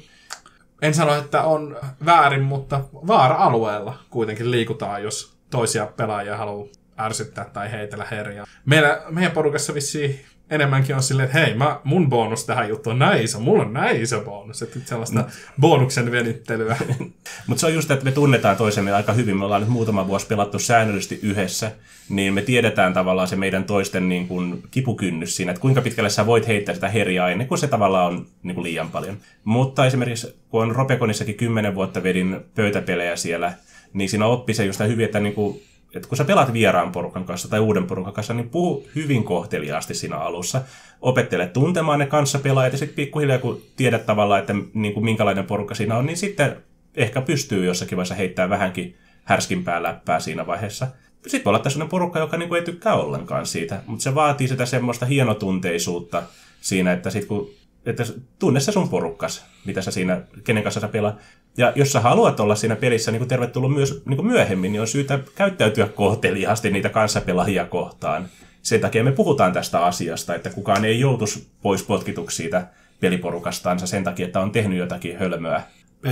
[0.82, 6.68] en sano, että on väärin, mutta vaara-alueella kuitenkin liikutaan, jos toisia pelaajia haluaa
[6.98, 8.46] ärsyttää tai heitellä herjaa.
[8.64, 10.20] Meillä, meidän porukassa vissiin
[10.50, 13.72] enemmänkin on silleen, että hei, mä, mun bonus tähän juttuun on näin iso, mulla on
[13.72, 15.26] näin iso bonus, että sellaista mm.
[15.60, 16.76] bonuksen venyttelyä.
[17.46, 20.26] Mutta se on just, että me tunnetaan toisemme aika hyvin, me ollaan nyt muutama vuosi
[20.26, 21.72] pelattu säännöllisesti yhdessä,
[22.08, 26.26] niin me tiedetään tavallaan se meidän toisten niin kuin, kipukynnys siinä, että kuinka pitkälle sä
[26.26, 29.16] voit heittää sitä herjaa ennen kuin se tavallaan on niin kuin liian paljon.
[29.44, 33.52] Mutta esimerkiksi kun on Ropekonissakin kymmenen vuotta vedin pöytäpelejä siellä,
[33.92, 35.62] niin siinä oppi se just hyvin, että niin kuin,
[35.94, 39.94] että kun sä pelaat vieraan porukan kanssa tai uuden porukan kanssa, niin puhu hyvin kohteliaasti
[39.94, 40.62] siinä alussa.
[41.00, 45.46] Opettele tuntemaan ne kanssa pelaajat ja sitten pikkuhiljaa, kun tiedät tavallaan, että niin kuin minkälainen
[45.46, 46.56] porukka siinä on, niin sitten
[46.96, 50.86] ehkä pystyy jossakin vaiheessa heittämään vähänkin härskimpää läppää siinä vaiheessa.
[51.26, 54.48] Sitten voi olla tässä porukka, joka niin kuin ei tykkää ollenkaan siitä, mutta se vaatii
[54.48, 56.22] sitä semmoista hienotunteisuutta
[56.60, 57.50] siinä, että sitten kun
[57.86, 58.04] että
[58.38, 61.16] tunne se sun porukkas, mitä sä siinä, kenen kanssa sä pelaa.
[61.56, 64.86] Ja jos sä haluat olla siinä pelissä niin tervetullut myös niin kuin myöhemmin, niin on
[64.86, 68.28] syytä käyttäytyä kohteliaasti niitä kanssapelaajia kohtaan.
[68.62, 72.66] Sen takia me puhutaan tästä asiasta, että kukaan ei joutuisi pois potkituksi siitä
[73.00, 75.62] peliporukastansa sen takia, että on tehnyt jotakin hölmöä.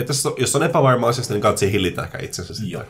[0.06, 2.72] Tässä, jos on epävarma asiasta, niin katsi hillitä ehkä itsensä sitten.
[2.72, 2.84] Joo.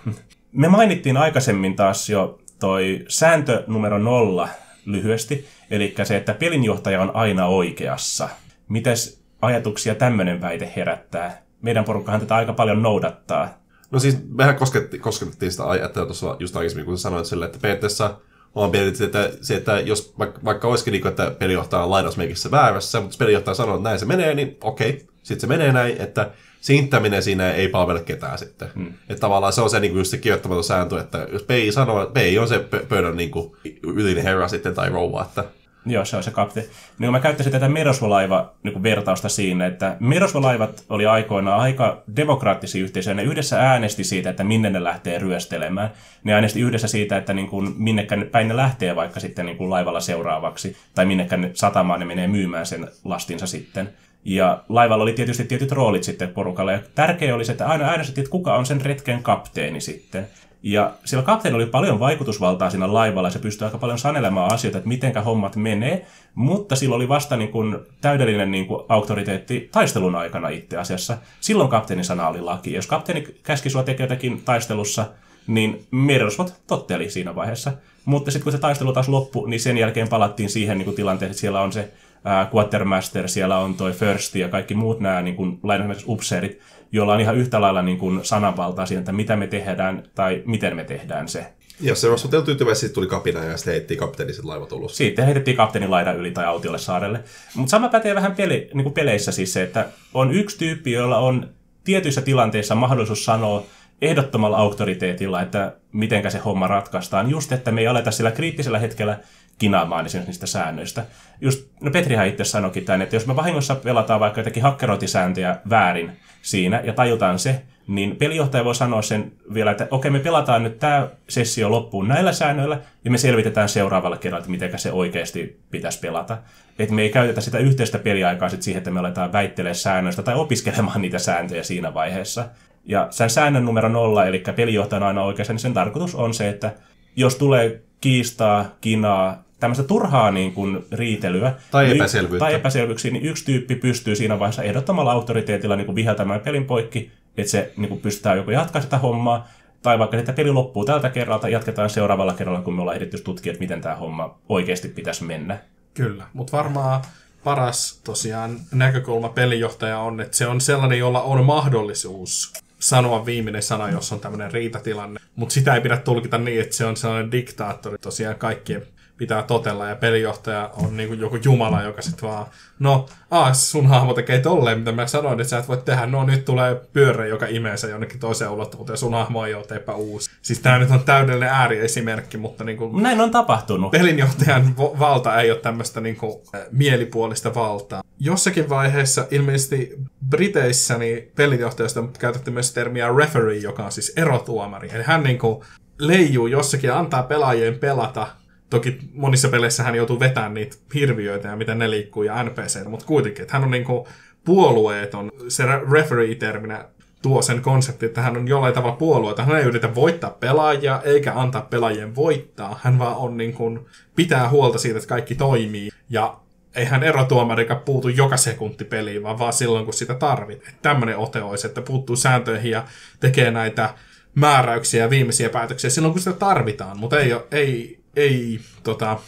[0.52, 4.48] Me mainittiin aikaisemmin taas jo toi sääntö numero nolla
[4.84, 8.28] lyhyesti, eli se, että pelinjohtaja on aina oikeassa.
[8.68, 11.42] Mitäs ajatuksia tämmöinen väite herättää?
[11.62, 13.58] Meidän porukkahan tätä aika paljon noudattaa.
[13.90, 18.16] No siis mehän kosketti, kosketettiin sitä ajattelua tuossa just aikaisemmin, kun sanoit sille, että periaatteessa
[18.54, 22.50] on periaatteessa, että se, että jos vaikka, vaikka olisikin niin kuin, että pelijohtaja on lainausmerkissä
[22.50, 25.96] väärässä, mutta jos pelijohtaja sanoo, että näin se menee, niin okei, sitten se menee näin,
[26.00, 28.68] että se inttäminen siinä ei palvele ketään sitten.
[28.74, 28.86] Hmm.
[28.86, 32.02] Että tavallaan se on se, niin kuin just se kirjoittamaton sääntö, että jos PI sanoo,
[32.02, 32.58] että PI on se
[32.88, 33.52] pöydän niin kuin,
[33.82, 35.44] ylinen herra sitten tai rouva, että
[35.86, 36.68] Joo, se on se kapteeni.
[36.98, 43.14] Niin mä käyttäisin tätä Merosvolaiva niin vertausta siinä, että Merosvolaivat oli aikoinaan aika demokraattisia yhteisöjä.
[43.14, 45.90] Ne yhdessä äänesti siitä, että minne ne lähtee ryöstelemään.
[46.24, 49.70] Ne äänesti yhdessä siitä, että niin kuin, minnekä päin ne lähtee vaikka sitten niin kuin
[49.70, 53.90] laivalla seuraavaksi, tai minnekä ne satamaan ne menee myymään sen lastinsa sitten.
[54.24, 56.72] Ja laivalla oli tietysti tietyt roolit sitten porukalla.
[56.72, 60.26] Ja tärkeä oli se, että aina äänestettiin, että kuka on sen retken kapteeni sitten.
[60.62, 64.78] Ja sillä kapteeni oli paljon vaikutusvaltaa siinä laivalla, ja se pystyi aika paljon sanelemaan asioita,
[64.78, 70.16] että mitenkä hommat menee, mutta sillä oli vasta niin kuin täydellinen niin kuin auktoriteetti taistelun
[70.16, 71.18] aikana itse asiassa.
[71.40, 72.72] Silloin kapteenin sana oli laki.
[72.72, 75.06] Jos kapteeni käski sua tekemään jotakin taistelussa,
[75.46, 77.72] niin Merirosvot totteli siinä vaiheessa.
[78.04, 81.30] Mutta sitten kun se taistelu taas loppui, niin sen jälkeen palattiin siihen niin kuin tilanteeseen,
[81.30, 81.92] että siellä on se
[82.26, 85.61] äh, Quartermaster, siellä on toi First ja kaikki muut nämä niin kuin,
[86.06, 86.61] upseerit,
[86.93, 90.76] joilla on ihan yhtä lailla niin kuin sananvaltaa siihen, että mitä me tehdään tai miten
[90.76, 91.47] me tehdään se.
[91.80, 94.97] Ja se on suteltu tyytyväisesti tuli kapina ja sitten heitti kapteeni sitten laivat ulos.
[94.97, 97.20] Siitä heitettiin kapteenin laidan yli tai autiolle saarelle.
[97.55, 101.18] Mutta sama pätee vähän peli, niin kuin peleissä siis se, että on yksi tyyppi, jolla
[101.18, 101.49] on
[101.84, 103.66] tietyissä tilanteissa mahdollisuus sanoa
[104.03, 107.30] ehdottomalla auktoriteetilla, että mitenkä se homma ratkaistaan.
[107.30, 109.18] Just, että me ei aleta sillä kriittisellä hetkellä
[109.59, 111.04] kinaamaan esimerkiksi niistä säännöistä.
[111.40, 116.12] Just, no Petrihan itse sanoikin tämän, että jos me vahingossa pelataan vaikka jotakin hakkerointisääntöjä väärin
[116.42, 120.78] siinä ja tajutaan se, niin pelijohtaja voi sanoa sen vielä, että okei, me pelataan nyt
[120.78, 126.00] tämä sessio loppuun näillä säännöillä ja me selvitetään seuraavalla kerralla, että miten se oikeasti pitäisi
[126.00, 126.38] pelata.
[126.78, 130.34] Että me ei käytetä sitä yhteistä peliaikaa sit siihen, että me aletaan väittelemään säännöistä tai
[130.34, 132.48] opiskelemaan niitä sääntöjä siinä vaiheessa.
[132.84, 136.72] Ja sen säännön numero nolla, eli pelijohtajan aina oikeassa, niin sen tarkoitus on se, että
[137.16, 141.54] jos tulee kiistaa, kinaa, tämmöistä turhaa niin kuin, riitelyä.
[141.70, 142.44] Tai niin- epäselvyyttä.
[142.44, 147.12] Tai epäselvyyksiä, niin yksi tyyppi pystyy siinä vaiheessa ehdottomalla autoriteetilla niin kuin viheltämään pelin poikki,
[147.36, 149.48] että se niin kuin, pystytään joko jatkaa sitä hommaa,
[149.82, 153.50] tai vaikka että peli loppuu tältä kerralta, jatketaan seuraavalla kerralla, kun me ollaan ehditty tutkia,
[153.52, 155.59] että miten tämä homma oikeasti pitäisi mennä.
[155.94, 157.02] Kyllä, mutta varmaan
[157.44, 163.90] paras tosiaan näkökulma pelijohtaja on, että se on sellainen, jolla on mahdollisuus sanoa viimeinen sana,
[163.90, 165.20] jos on tämmöinen riitatilanne.
[165.36, 168.82] Mutta sitä ei pidä tulkita niin, että se on sellainen diktaattori tosiaan kaikkien
[169.18, 172.46] pitää totella ja pelijohtaja on niin kuin joku jumala, joka sitten vaan,
[172.78, 176.24] no, aas, sun hahmo tekee tolleen, mitä mä sanoin, että sä et voi tehdä, no
[176.24, 179.94] nyt tulee pyörä, joka imee sen jonnekin toiseen ulottuvuuteen ja sun hahmo ei ole teepä
[179.94, 180.30] uusi.
[180.42, 183.90] Siis tää nyt on täydellinen ääriesimerkki, mutta niin kuin Näin on tapahtunut.
[183.90, 188.02] Pelinjohtajan valta ei ole tämmöistä niin kuin, mielipuolista valtaa.
[188.20, 189.98] Jossakin vaiheessa, ilmeisesti
[190.28, 194.90] Briteissä, niin pelinjohtajasta on käytetty myös termiä referee, joka on siis erotuomari.
[194.92, 195.64] Eli hän niin kuin
[195.98, 198.26] leijuu jossakin ja antaa pelaajien pelata
[198.70, 203.06] Toki monissa peleissä hän joutuu vetämään niitä hirviöitä ja miten ne liikkuu ja NPC, mutta
[203.06, 204.08] kuitenkin, että hän on niinku
[204.44, 205.32] puolueeton.
[205.48, 206.84] Se referee-terminä
[207.22, 209.44] tuo sen konsepti, että hän on jollain tavalla puolueita.
[209.44, 212.80] Hän ei yritä voittaa pelaajia eikä antaa pelaajien voittaa.
[212.82, 215.90] Hän vaan on niin kuin, pitää huolta siitä, että kaikki toimii.
[216.10, 216.36] Ja
[216.74, 220.74] eihän erotuomarikaan puutu joka sekunti peliin, vaan vaan silloin, kun sitä tarvitsee.
[220.82, 222.84] Tämmöinen ote olisi, että puuttuu sääntöihin ja
[223.20, 223.94] tekee näitä
[224.34, 226.98] määräyksiä ja viimeisiä päätöksiä silloin, kun sitä tarvitaan.
[226.98, 229.18] Mutta ei, ei, ei tota,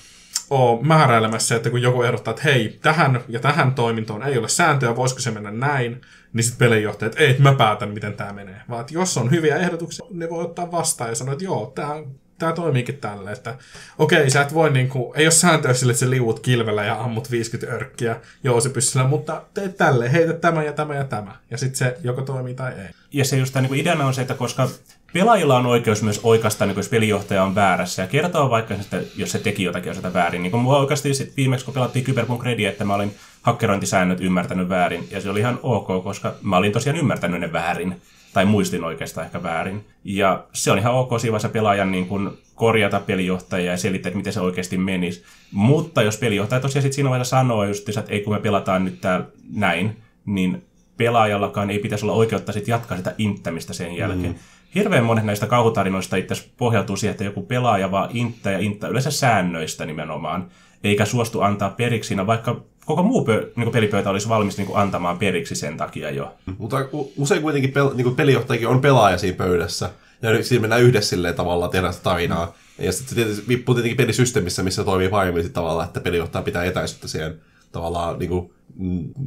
[0.51, 4.97] ole määräilemässä, että kun joku ehdottaa, että hei, tähän ja tähän toimintoon ei ole sääntöä,
[4.97, 6.01] voisiko se mennä näin,
[6.33, 8.61] niin sitten pelinjohtaja, että ei, mä päätän, miten tämä menee.
[8.69, 11.95] Vaan että jos on hyviä ehdotuksia, ne voi ottaa vastaan ja sanoa, että joo, tämä
[12.41, 13.55] tämä toimiikin tälle, että
[13.99, 17.31] okei, sä et voi niinku, ei ole sääntöä sille, että sä liuut kilvellä ja ammut
[17.31, 21.37] 50 örkkiä jousipyssyllä, mutta teet tälle, heitä tämä ja tämä ja tämä.
[21.51, 22.89] Ja sitten se joko toimii tai ei.
[23.13, 24.69] Ja se just niin ideana on se, että koska
[25.13, 29.33] pelaajilla on oikeus myös oikasta, niin jos pelijohtaja on väärässä ja kertoa vaikka, että jos
[29.33, 30.43] se teki jotakin osata väärin.
[30.43, 34.69] Niin kun mua oikeasti sit viimeksi, kun pelattiin Cyberpunk Ready, että mä olin hakkerointisäännöt ymmärtänyt
[34.69, 37.97] väärin, ja se oli ihan ok, koska mä olin tosiaan ymmärtänyt ne väärin,
[38.33, 39.85] tai muistin oikeastaan ehkä väärin.
[40.05, 44.17] Ja se on ihan ok siinä vaiheessa pelaajan niin kun korjata pelijohtajia ja selittää, että
[44.17, 45.25] miten se oikeasti menisi.
[45.53, 49.01] Mutta jos pelijohtaja tosiaan sit siinä vaiheessa sanoo just, että ei kun me pelataan nyt
[49.01, 49.97] täällä näin,
[50.27, 50.65] niin
[50.97, 54.33] pelaajallakaan ei pitäisi olla oikeutta sit jatkaa sitä inttämistä sen jälkeen.
[54.33, 54.39] Mm
[54.75, 59.11] hirveän monet näistä kauhutarinoista itse pohjautuu siihen, että joku pelaaja vaan inttää ja inttää yleensä
[59.11, 60.49] säännöistä nimenomaan,
[60.85, 65.19] eikä suostu antaa periksi siinä, vaikka koko muu pö, niin pelipöytä olisi valmis niin antamaan
[65.19, 66.35] periksi sen takia jo.
[66.59, 66.77] Mutta
[67.17, 69.91] usein kuitenkin pel, niin pelijohtajakin on pelaaja siinä pöydässä,
[70.23, 72.47] ja siinä mennään yhdessä silleen tavalla tehdä sitä tarinaa.
[72.47, 72.85] Mm.
[72.85, 77.41] Ja sitten se vippuu tietenkin pelisysteemissä, missä toimii paremmin tavalla, että pelijohtaja pitää etäisyyttä siihen
[77.73, 78.53] tavallaan niin kuin,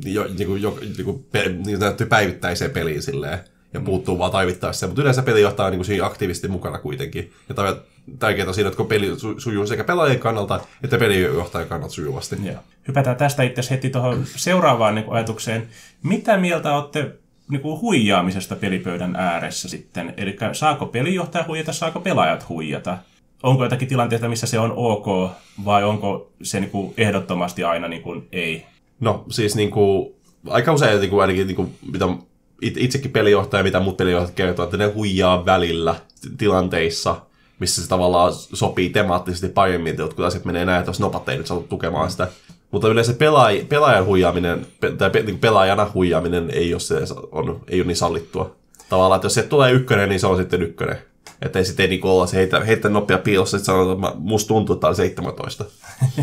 [0.05, 1.25] jo, niin kuin, jo, niin kuin,
[1.65, 3.39] niin kuin päivittäiseen peliin silleen
[3.73, 4.87] ja puuttuu vaan taivittaessa.
[4.87, 7.31] Mutta yleensä pelijohtaja on niin kuin siinä aktiivisesti mukana kuitenkin.
[7.49, 7.55] Ja
[8.19, 12.35] tärkeää siinä, että peli sujuu sekä pelaajien kannalta että pelijohtajan kannalta sujuvasti.
[12.43, 12.55] Joo.
[12.87, 15.67] Hypätään tästä itse heti tuohon seuraavaan niin ajatukseen.
[16.03, 17.11] Mitä mieltä olette
[17.49, 20.13] niin kuin huijaamisesta pelipöydän ääressä sitten.
[20.17, 22.97] Eli saako pelijohtaja huijata, saako pelaajat huijata?
[23.43, 25.31] Onko jotakin tilanteita, missä se on ok,
[25.65, 28.65] vai onko se niin kuin ehdottomasti aina niin kuin ei?
[28.99, 30.13] No siis niin kuin,
[30.49, 32.05] aika usein niin kuin, ainakin niin kuin, mitä
[32.63, 35.95] itsekin pelijohtaja, mitä muut pelijohtajat kertoo, että ne huijaa välillä
[36.37, 37.15] tilanteissa,
[37.59, 41.37] missä se tavallaan sopii temaattisesti paremmin, että jotkut asiat menee näin, että jos nopat ei
[41.37, 42.27] nyt saatu tukemaan sitä.
[42.71, 46.95] Mutta yleensä pelaaj, pelaajan huijaaminen, tai pe, niin pelaajana huijaaminen ei ole, se,
[47.31, 48.55] on, ei ole niin sallittua.
[48.89, 50.97] Tavallaan, että jos se tulee ykkönen, niin se on sitten ykkönen.
[51.41, 54.73] Että ei sitten niinku olla se heitä, heitä nopea piilossa, että sanotaan, että musta tuntuu,
[54.73, 55.65] että on 17.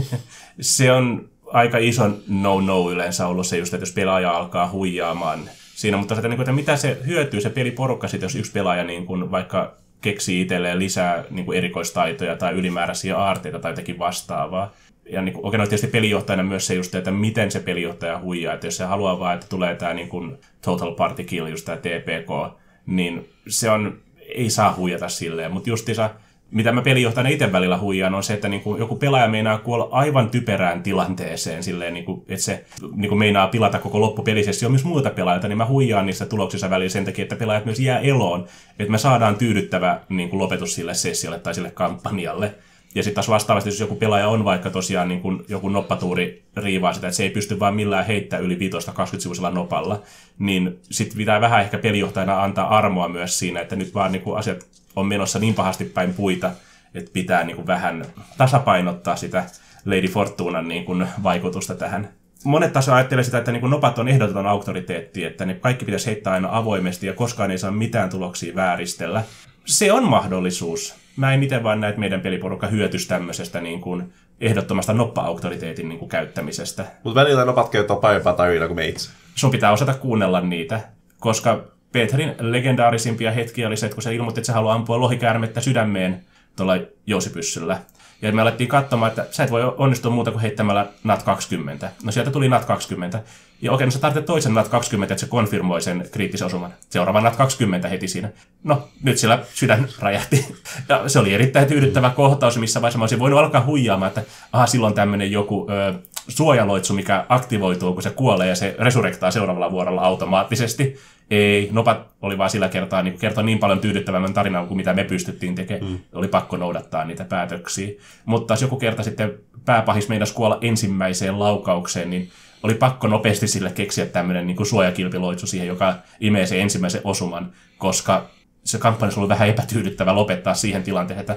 [0.60, 5.50] se on aika iso no-no yleensä ollut se just, että jos pelaaja alkaa huijaamaan
[5.80, 9.30] siinä, mutta se, että mitä se hyötyy se peliporukka sitten, jos yksi pelaaja niin kuin
[9.30, 14.72] vaikka keksii itselleen lisää niin kuin erikoistaitoja tai ylimääräisiä aarteita tai jotakin vastaavaa.
[15.12, 18.54] Ja niin kuin, okei, no tietysti pelijohtajana myös se just, että miten se pelijohtaja huijaa.
[18.54, 21.76] Että jos se haluaa vaan, että tulee tämä niin kuin total party kill, just tämä
[21.76, 23.98] TPK, niin se on,
[24.34, 25.52] ei saa huijata silleen.
[25.52, 26.10] Mutta justiinsa
[26.50, 29.88] mitä mä pelijohtajana itse välillä huijaan, on se, että niin kuin joku pelaaja meinaa kuolla
[29.90, 34.84] aivan typerään tilanteeseen, silleen, niin kuin, että se niin kuin meinaa pilata koko loppupelisessio myös
[34.84, 38.46] muilta pelaajilta, niin mä huijaan niissä tuloksissa välillä sen takia, että pelaajat myös jää eloon,
[38.78, 42.54] että me saadaan tyydyttävä niin kuin lopetus sille sessiolle tai sille kampanjalle.
[42.94, 46.92] Ja sitten taas vastaavasti, jos joku pelaaja on vaikka tosiaan niin kuin joku noppatuuri riivaa
[46.92, 48.70] sitä, että se ei pysty vaan millään heittämään yli
[49.16, 50.02] 15-20 sivuisella nopalla,
[50.38, 54.38] niin sitten pitää vähän ehkä pelijohtajana antaa armoa myös siinä, että nyt vaan niin kuin
[54.38, 54.66] asiat
[54.96, 56.50] on menossa niin pahasti päin puita,
[56.94, 58.04] että pitää niin kuin vähän
[58.38, 59.44] tasapainottaa sitä
[59.84, 62.08] Lady Fortunan niin kuin vaikutusta tähän.
[62.44, 66.06] Monet taas ajattelee sitä, että niin kuin nopat on ehdoton auktoriteetti, että ne kaikki pitäisi
[66.06, 69.24] heittää aina avoimesti ja koskaan ei saa mitään tuloksia vääristellä.
[69.64, 70.94] Se on mahdollisuus.
[71.16, 75.98] Mä en itse vaan näe, että meidän peliporukka hyötyisi tämmöisestä niin kuin ehdottomasta noppa-auktoriteetin niin
[75.98, 76.84] kuin käyttämisestä.
[77.04, 79.10] Mutta välillä nopat kertoo parempaa tarinaa kuin me itse.
[79.34, 80.80] Sun pitää osata kuunnella niitä,
[81.18, 85.60] koska Petrin legendaarisimpia hetkiä oli se, että kun se ilmoitti, että se haluaa ampua lohikäärmettä
[85.60, 86.20] sydämeen
[86.56, 87.78] tuolla jousipyssyllä.
[88.22, 91.90] Ja me alettiin katsomaan, että sä et voi onnistua muuta kuin heittämällä NAT 20.
[92.04, 93.22] No sieltä tuli NAT 20.
[93.62, 96.74] Ja okei, no sä tarvitset toisen NAT 20, että se konfirmoi sen kriittisen osuman.
[96.90, 98.30] Seuraava NAT 20 heti siinä.
[98.64, 100.56] No, nyt siellä sydän räjähti.
[100.88, 104.22] Ja se oli erittäin tyydyttävä kohtaus, missä vaiheessa mä olisin voinut alkaa huijaamaan, että
[104.52, 105.94] aha, silloin tämmöinen joku ö,
[106.30, 110.96] suojaloitsu, mikä aktivoituu, kun se kuolee ja se resurrektaa seuraavalla vuorolla automaattisesti.
[111.30, 115.04] Ei, Nopat oli vaan sillä kertaa niin kertoi niin paljon tyydyttävämmän tarinan kuin mitä me
[115.04, 115.92] pystyttiin tekemään.
[115.92, 115.98] Mm.
[116.12, 117.90] Oli pakko noudattaa niitä päätöksiä.
[118.24, 119.32] Mutta jos joku kerta sitten
[119.64, 122.30] pääpahis meinasi kuolla ensimmäiseen laukaukseen, niin
[122.62, 128.26] oli pakko nopeasti sille keksiä tämmöinen niin suojakilpiloitsu siihen, joka imee sen ensimmäisen osuman, koska
[128.64, 131.36] se kampanja oli vähän epätyydyttävä lopettaa siihen tilanteeseen, että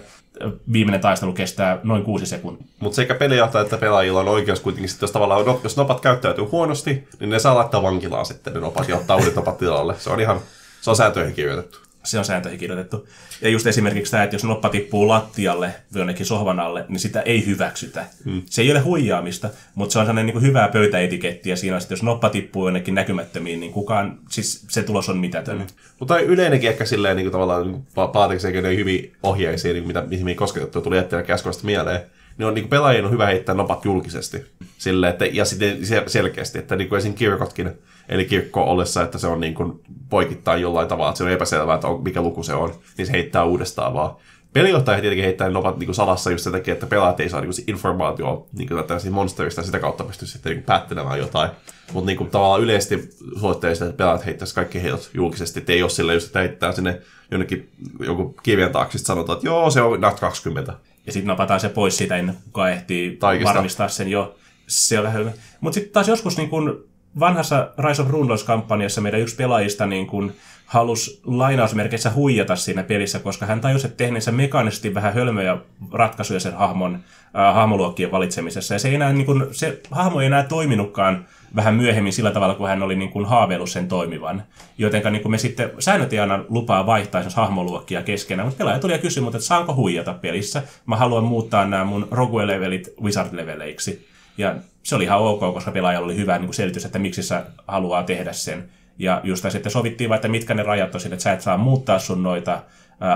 [0.74, 2.68] viimeinen taistelu kestää noin kuusi sekuntia.
[2.80, 7.08] Mutta sekä pelijohtaja että pelaajilla on oikeus kuitenkin, sit, jos tavallaan jos nopat käyttäytyy huonosti,
[7.20, 9.96] niin ne saa laittaa vankilaan sitten ne nopat ja ottaa uudet nopat tilalle.
[10.00, 10.40] Se on ihan,
[10.82, 13.08] se on sääntöihin kirjoitettu se on sääntöihin kirjoitettu.
[13.42, 17.46] Ja just esimerkiksi tämä, että jos noppa tippuu lattialle jonnekin sohvan alle, niin sitä ei
[17.46, 18.06] hyväksytä.
[18.26, 18.42] Hmm.
[18.46, 21.82] Se ei ole huijaamista, mutta se on sellainen niin kuin hyvää pöytäetiketti, ja siinä on
[21.82, 25.58] sitten, jos noppa tippuu jonnekin näkymättömiin, niin kukaan, siis se tulos on mitätön.
[25.58, 25.68] Hmm.
[26.00, 30.82] Mutta yleinenkin ehkä silleen niin kuin tavallaan niin Paatiksen hyvin ohjeisiin, niin mitä, mihin kosketettu
[30.82, 32.02] tuli jätteenä käskuista mieleen
[32.38, 34.46] niin on niin pelaajien on hyvä heittää nopat julkisesti.
[34.78, 35.78] Sille, että, ja sitten
[36.08, 37.14] selkeästi, että niin kuin esim.
[37.14, 37.72] kirkotkin,
[38.10, 41.76] eli kirkko ollessa, että se on niin kuin poikittain jollain tavalla, että se on epäselvää,
[41.76, 44.16] että on, mikä luku se on, niin se heittää uudestaan vaan.
[44.54, 47.54] Pelijohtaja tietenkin heittää ne nopat niin salassa just sen takia, että pelaajat ei saa niin
[47.68, 51.50] informaatio niin monsterista ja sitä kautta pystyy sitten niin päättelemään jotain.
[51.94, 56.14] Mutta niin tavallaan yleisesti suosittelisin, että pelaajat heittäisi kaikki heidät julkisesti, että ei ole sillä
[56.14, 57.02] just, että heittää sinne
[57.32, 60.74] jonnekin joku kivien taakse, sanotaan, että joo, se on NAT 20
[61.06, 63.54] ja sitten napataan se pois siitä ennen kuin ehtii Taikista.
[63.54, 64.36] varmistaa sen jo.
[64.68, 65.32] Se on
[65.62, 66.86] Mutta sitten taas joskus niin kun
[67.20, 70.34] vanhassa Rise of Runeless-kampanjassa meidän yksi pelaajista niin kun
[70.66, 75.58] halusi lainausmerkeissä huijata siinä pelissä, koska hän tajusi, että tehneensä mekaanisesti vähän hölmöjä
[75.92, 78.76] ratkaisuja sen hahmon, äh, hahmoluokkien valitsemisessa.
[78.76, 82.56] Ja se, ei enää, niin kun, se hahmo ei enää toiminutkaan vähän myöhemmin sillä tavalla,
[82.56, 84.44] kun hän oli niin kuin haaveillut sen toimivan.
[84.78, 88.80] Jotenka niin kuin me sitten, säännöt ei anna lupaa vaihtaa esimerkiksi hahmoluokkia keskenään, mutta pelaaja
[88.80, 90.64] tuli ja kysyi että saanko huijata pelissä.
[90.86, 94.08] Mä haluan muuttaa nämä mun Rogue-levelit Wizard-leveleiksi.
[94.38, 97.46] Ja se oli ihan ok, koska pelaajalla oli hyvä niin kuin selitys, että miksi sä
[97.68, 98.70] haluaa tehdä sen.
[99.00, 101.58] Ja just sitten sovittiin vaan, että mitkä ne rajat on sille, että sä et saa
[101.58, 102.64] muuttaa sun noita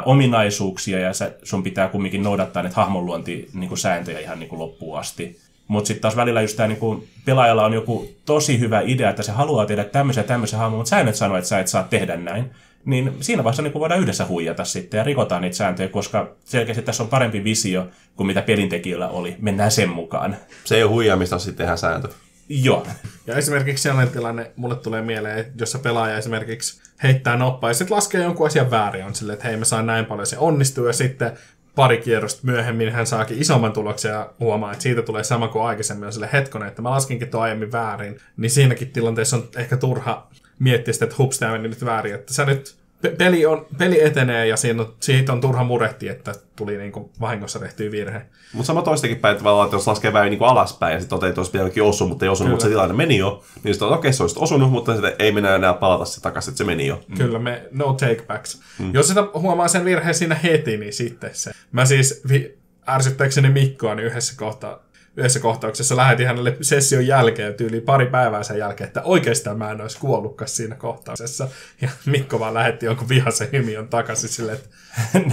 [0.05, 4.99] ominaisuuksia ja sä, sun pitää kumminkin noudattaa näitä hahmonluontisääntöjä niin sääntöjä ihan niin kuin loppuun
[4.99, 5.39] asti.
[5.67, 9.31] Mutta sitten taas välillä just tämä niinku, pelaajalla on joku tosi hyvä idea, että se
[9.31, 12.51] haluaa tehdä tämmöisen ja tämmöisen hahmon, mutta säännöt sanoo, että sä et saa tehdä näin.
[12.87, 17.03] Niin siinä vaiheessa niinku voidaan yhdessä huijata sitten ja rikotaan niitä sääntöjä, koska selkeästi tässä
[17.03, 19.35] on parempi visio kuin mitä pelintekijöillä oli.
[19.39, 20.35] Mennään sen mukaan.
[20.63, 22.07] Se ei ole huijaamista, sitten tehdään sääntö.
[22.49, 22.87] Joo.
[23.27, 27.73] Ja esimerkiksi sellainen tilanne, mulle tulee mieleen, että jos se pelaaja esimerkiksi heittää noppaa ja
[27.73, 30.87] sitten laskee jonkun asian väärin, on silleen, että hei mä saan näin paljon, se onnistuu
[30.87, 31.31] ja sitten
[31.75, 36.05] pari kierrosta myöhemmin hän saakin isomman tuloksen ja huomaa, että siitä tulee sama kuin aikaisemmin
[36.05, 40.27] on sille hetkonen, että mä laskinkin tuo aiemmin väärin, niin siinäkin tilanteessa on ehkä turha
[40.59, 44.03] miettiä sitä, että hups, tämä meni nyt väärin, että sä nyt pe- peli, on, peli
[44.03, 48.21] etenee ja siinä on, siitä on turha murehti, että tuli niin kuin vahingossa tehtyä virhe.
[48.53, 51.15] Mutta sama toistakin päin, että, tavallaan, että jos laskee vähän niin kuin alaspäin ja sitten
[51.15, 53.87] toteaa, että olisi pitänytkin osua, mutta ei osunut, mutta se tilanne meni jo, niin sitten
[53.87, 56.63] okei, okay, se olisi osunut, mutta sitten ei mennä enää palata se takaisin, että se
[56.63, 57.03] meni jo.
[57.07, 57.17] Mm.
[57.17, 58.61] Kyllä, me no take backs.
[58.79, 58.93] Mm.
[58.93, 61.51] Jos sitä huomaa sen virheen siinä heti, niin sitten se.
[61.71, 62.57] Mä siis vi-
[62.89, 64.79] ärsyttääkseni Mikkoa, niin yhdessä kohtaa
[65.17, 69.81] yhdessä kohtauksessa lähetin hänelle session jälkeen, tyyli pari päivää sen jälkeen, että oikeastaan mä en
[69.81, 71.47] olisi kuollutkaan siinä kohtauksessa.
[71.81, 74.69] Ja Mikko vaan lähetti jonkun vihaisen hymiön takaisin silleen, että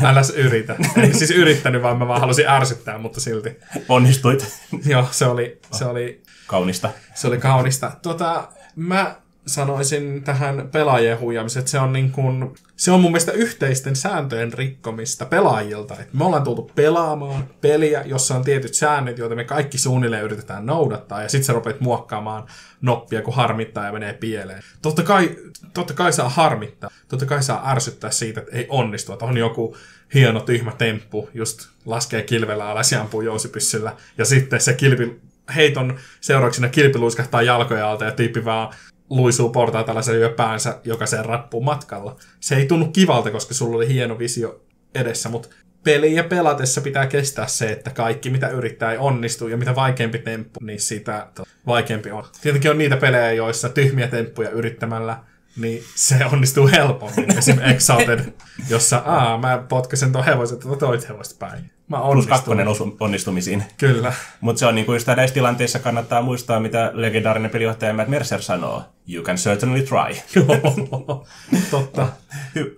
[0.09, 0.77] älä yritä.
[0.97, 3.57] En siis yrittänyt, vaan mä vaan halusin ärsyttää, mutta silti.
[3.89, 4.57] Onnistuit.
[4.87, 6.91] Joo, se oli, se oli, Kaunista.
[7.15, 7.93] se oli kaunista.
[8.03, 9.17] Tota, mä
[9.47, 14.53] sanoisin tähän pelaajien huijaamiseen, että se on, niin kuin, se on mun mielestä yhteisten sääntöjen
[14.53, 15.97] rikkomista pelaajilta.
[16.01, 20.67] Et me ollaan tultu pelaamaan peliä, jossa on tietyt säännöt, joita me kaikki suunnilleen yritetään
[20.67, 22.47] noudattaa, ja sitten sä rupeat muokkaamaan
[22.81, 24.63] noppia, kun harmittaa ja menee pieleen.
[24.83, 25.37] Totta kai,
[25.75, 29.77] totta kai saa harmittaa, totta kai saa ärsyttää siitä, että ei onnistu, että on joku
[30.15, 35.21] hieno tyhmä temppu, just laskee kilvellä alas ja ampuu jousipyssyllä, ja sitten se kilpi
[35.55, 38.75] heiton seurauksena kilpi luiskahtaa jalkoja alta ja tyyppi vaan
[39.11, 42.17] luisuu portaita ja lyö päänsä jokaiseen rappuun matkalla.
[42.41, 44.61] Se ei tunnu kivalta, koska sulla oli hieno visio
[44.95, 45.49] edessä, mutta
[45.85, 50.61] peliä pelatessa pitää kestää se, että kaikki mitä yrittää ei onnistu, ja mitä vaikeampi temppu,
[50.63, 51.27] niin sitä
[51.67, 52.25] vaikeampi on.
[52.43, 55.19] Tietenkin on niitä pelejä, joissa tyhmiä temppuja yrittämällä
[55.57, 57.39] niin se onnistuu helpommin.
[57.39, 58.33] Esimerkiksi Exalted,
[58.71, 61.71] jossa aa, mä potkasen tuon hevosen tuota toit hevosta päin.
[61.89, 63.65] Mä Plus kakkonen osu- onnistumisiin.
[63.77, 64.13] Kyllä.
[64.41, 68.83] Mutta se on niinku just näissä tilanteissa kannattaa muistaa, mitä legendaarinen pelijohtaja Matt Mercer sanoo.
[69.09, 70.43] You can certainly try.
[71.71, 72.09] Totta.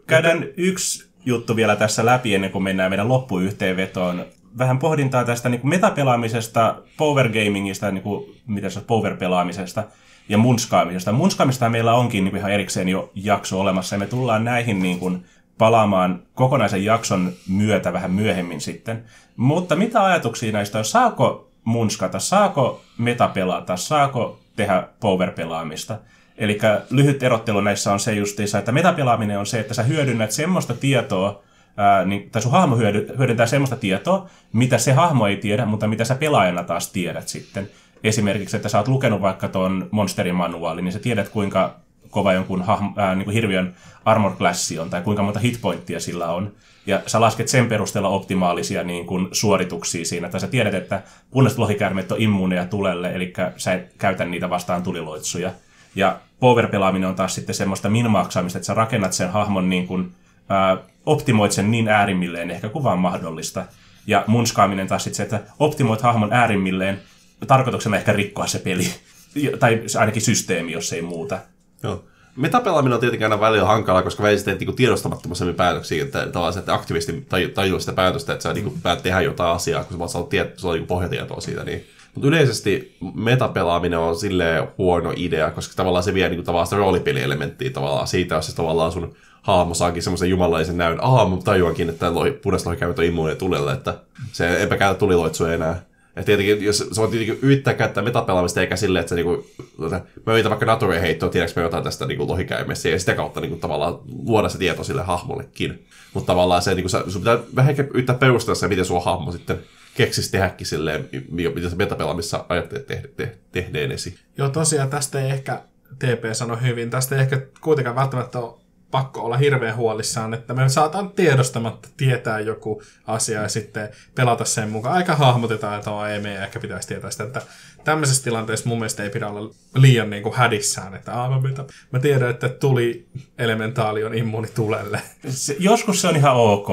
[0.06, 4.24] Käydään yksi juttu vielä tässä läpi ennen kuin mennään meidän loppuyhteenvetoon.
[4.58, 9.84] Vähän pohdintaa tästä niin kuin metapelaamisesta, power gamingista, niin kuin, mitä se on, power-pelaamisesta
[10.28, 11.12] ja munskaamisesta.
[11.12, 14.98] Munskaamista meillä onkin niin kuin ihan erikseen jo jakso olemassa ja me tullaan näihin niin
[14.98, 15.24] kuin,
[15.58, 19.04] palaamaan kokonaisen jakson myötä vähän myöhemmin sitten.
[19.36, 20.84] Mutta mitä ajatuksia näistä on?
[20.84, 25.98] Saako munskata, saako metapelata, saako tehdä power-pelaamista?
[26.38, 26.58] Eli
[26.90, 31.42] lyhyt erottelu näissä on se justiinsa, että metapelaaminen on se, että sä hyödynnät semmoista tietoa,
[31.76, 35.86] ää, niin, tai sun hahmo hyödy, hyödyntää semmoista tietoa, mitä se hahmo ei tiedä, mutta
[35.86, 37.68] mitä sä pelaajana taas tiedät sitten.
[38.04, 42.62] Esimerkiksi, että sä oot lukenut vaikka ton monsterin manuaalin, niin sä tiedät kuinka kova jonkun
[42.62, 46.52] hahmo, ää, niin kuin hirviön armor classi on, tai kuinka monta hitpointtia sillä on.
[46.86, 51.58] Ja sä lasket sen perusteella optimaalisia niin kuin, suorituksia siinä, tai sä tiedät, että punaiset
[51.58, 55.50] lohikärmet on immuuneja tulelle, eli sä et käytä niitä vastaan tuliloitsuja.
[55.94, 60.12] Ja power-pelaaminen on taas sitten semmoista minmaaksaamista, että sä rakennat sen hahmon niin kuin,
[60.48, 60.76] ää,
[61.06, 63.64] optimoit sen niin äärimmilleen ehkä kuin vaan mahdollista.
[64.06, 67.00] Ja munskaaminen taas sitten se, että optimoit hahmon äärimmilleen,
[67.46, 68.86] tarkoituksena ehkä rikkoa se peli.
[69.60, 71.38] tai ainakin systeemi, jos ei muuta.
[71.82, 72.04] Joo.
[72.36, 76.74] Metapelaaminen on tietenkin aina välillä hankalaa, koska välillä teet niinku tiedostamattomasti päätöksiä, että tavallaan että
[76.74, 80.28] aktivisti tajuu sitä päätöstä, että sä niinku päät tehdä jotain asiaa, kun sä vaan saat
[80.28, 81.64] tiet, sulla on niinku pohjatietoa siitä.
[81.64, 81.86] Niin.
[82.14, 87.70] Mutta yleisesti metapelaaminen on silleen huono idea, koska tavallaan se vie niinku tavallaan sitä roolipelielementtiä
[87.70, 92.14] tavallaan siitä, jos se tavallaan sun hahmo saakin semmoisen jumalaisen näyn, aha, mun tajuankin, että
[92.14, 93.94] lohi, punaiset lohikäyvät on immuuneja tulelle, että
[94.32, 95.82] se eipä käytä tuliloitsua enää.
[96.16, 99.46] Ja tietenkin, jos se on tietenkin yrittää käyttää metapelaamista eikä silleen, että se niinku,
[99.76, 103.40] tuota, mä yritän vaikka nature heittoa, tiedätkö mä jotain tästä niinku lohikäymestä, ja sitä kautta
[103.40, 105.86] niinku, tavallaan luoda se tieto sille hahmollekin.
[106.14, 109.58] Mutta tavallaan se, niinku, sun pitää vähän yrittää perustella se, miten sun hahmo sitten
[109.94, 114.18] keksisi tehdäkin silleen, mitä se metapelaamissa ajattelet te- te- tehneenesi.
[114.38, 115.62] Joo, tosiaan tästä ei ehkä
[115.98, 116.90] TP sano hyvin.
[116.90, 118.54] Tästä ei ehkä kuitenkaan välttämättä ole
[118.90, 124.70] pakko olla hirveän huolissaan, että me saataan tiedostamatta tietää joku asia ja sitten pelata sen
[124.70, 124.94] mukaan.
[124.94, 127.42] Aika hahmotetaan, että oh, ei meidän ehkä pitäisi tietää sitä, että
[127.86, 131.64] tämmöisessä tilanteessa mun mielestä ei pidä olla liian niin kuin hädissään, että ah, mä, mitä,
[131.92, 133.06] mä tiedän, että tuli
[133.38, 135.00] elementaali on immuuni tulelle.
[135.28, 136.68] Se, joskus se on ihan ok.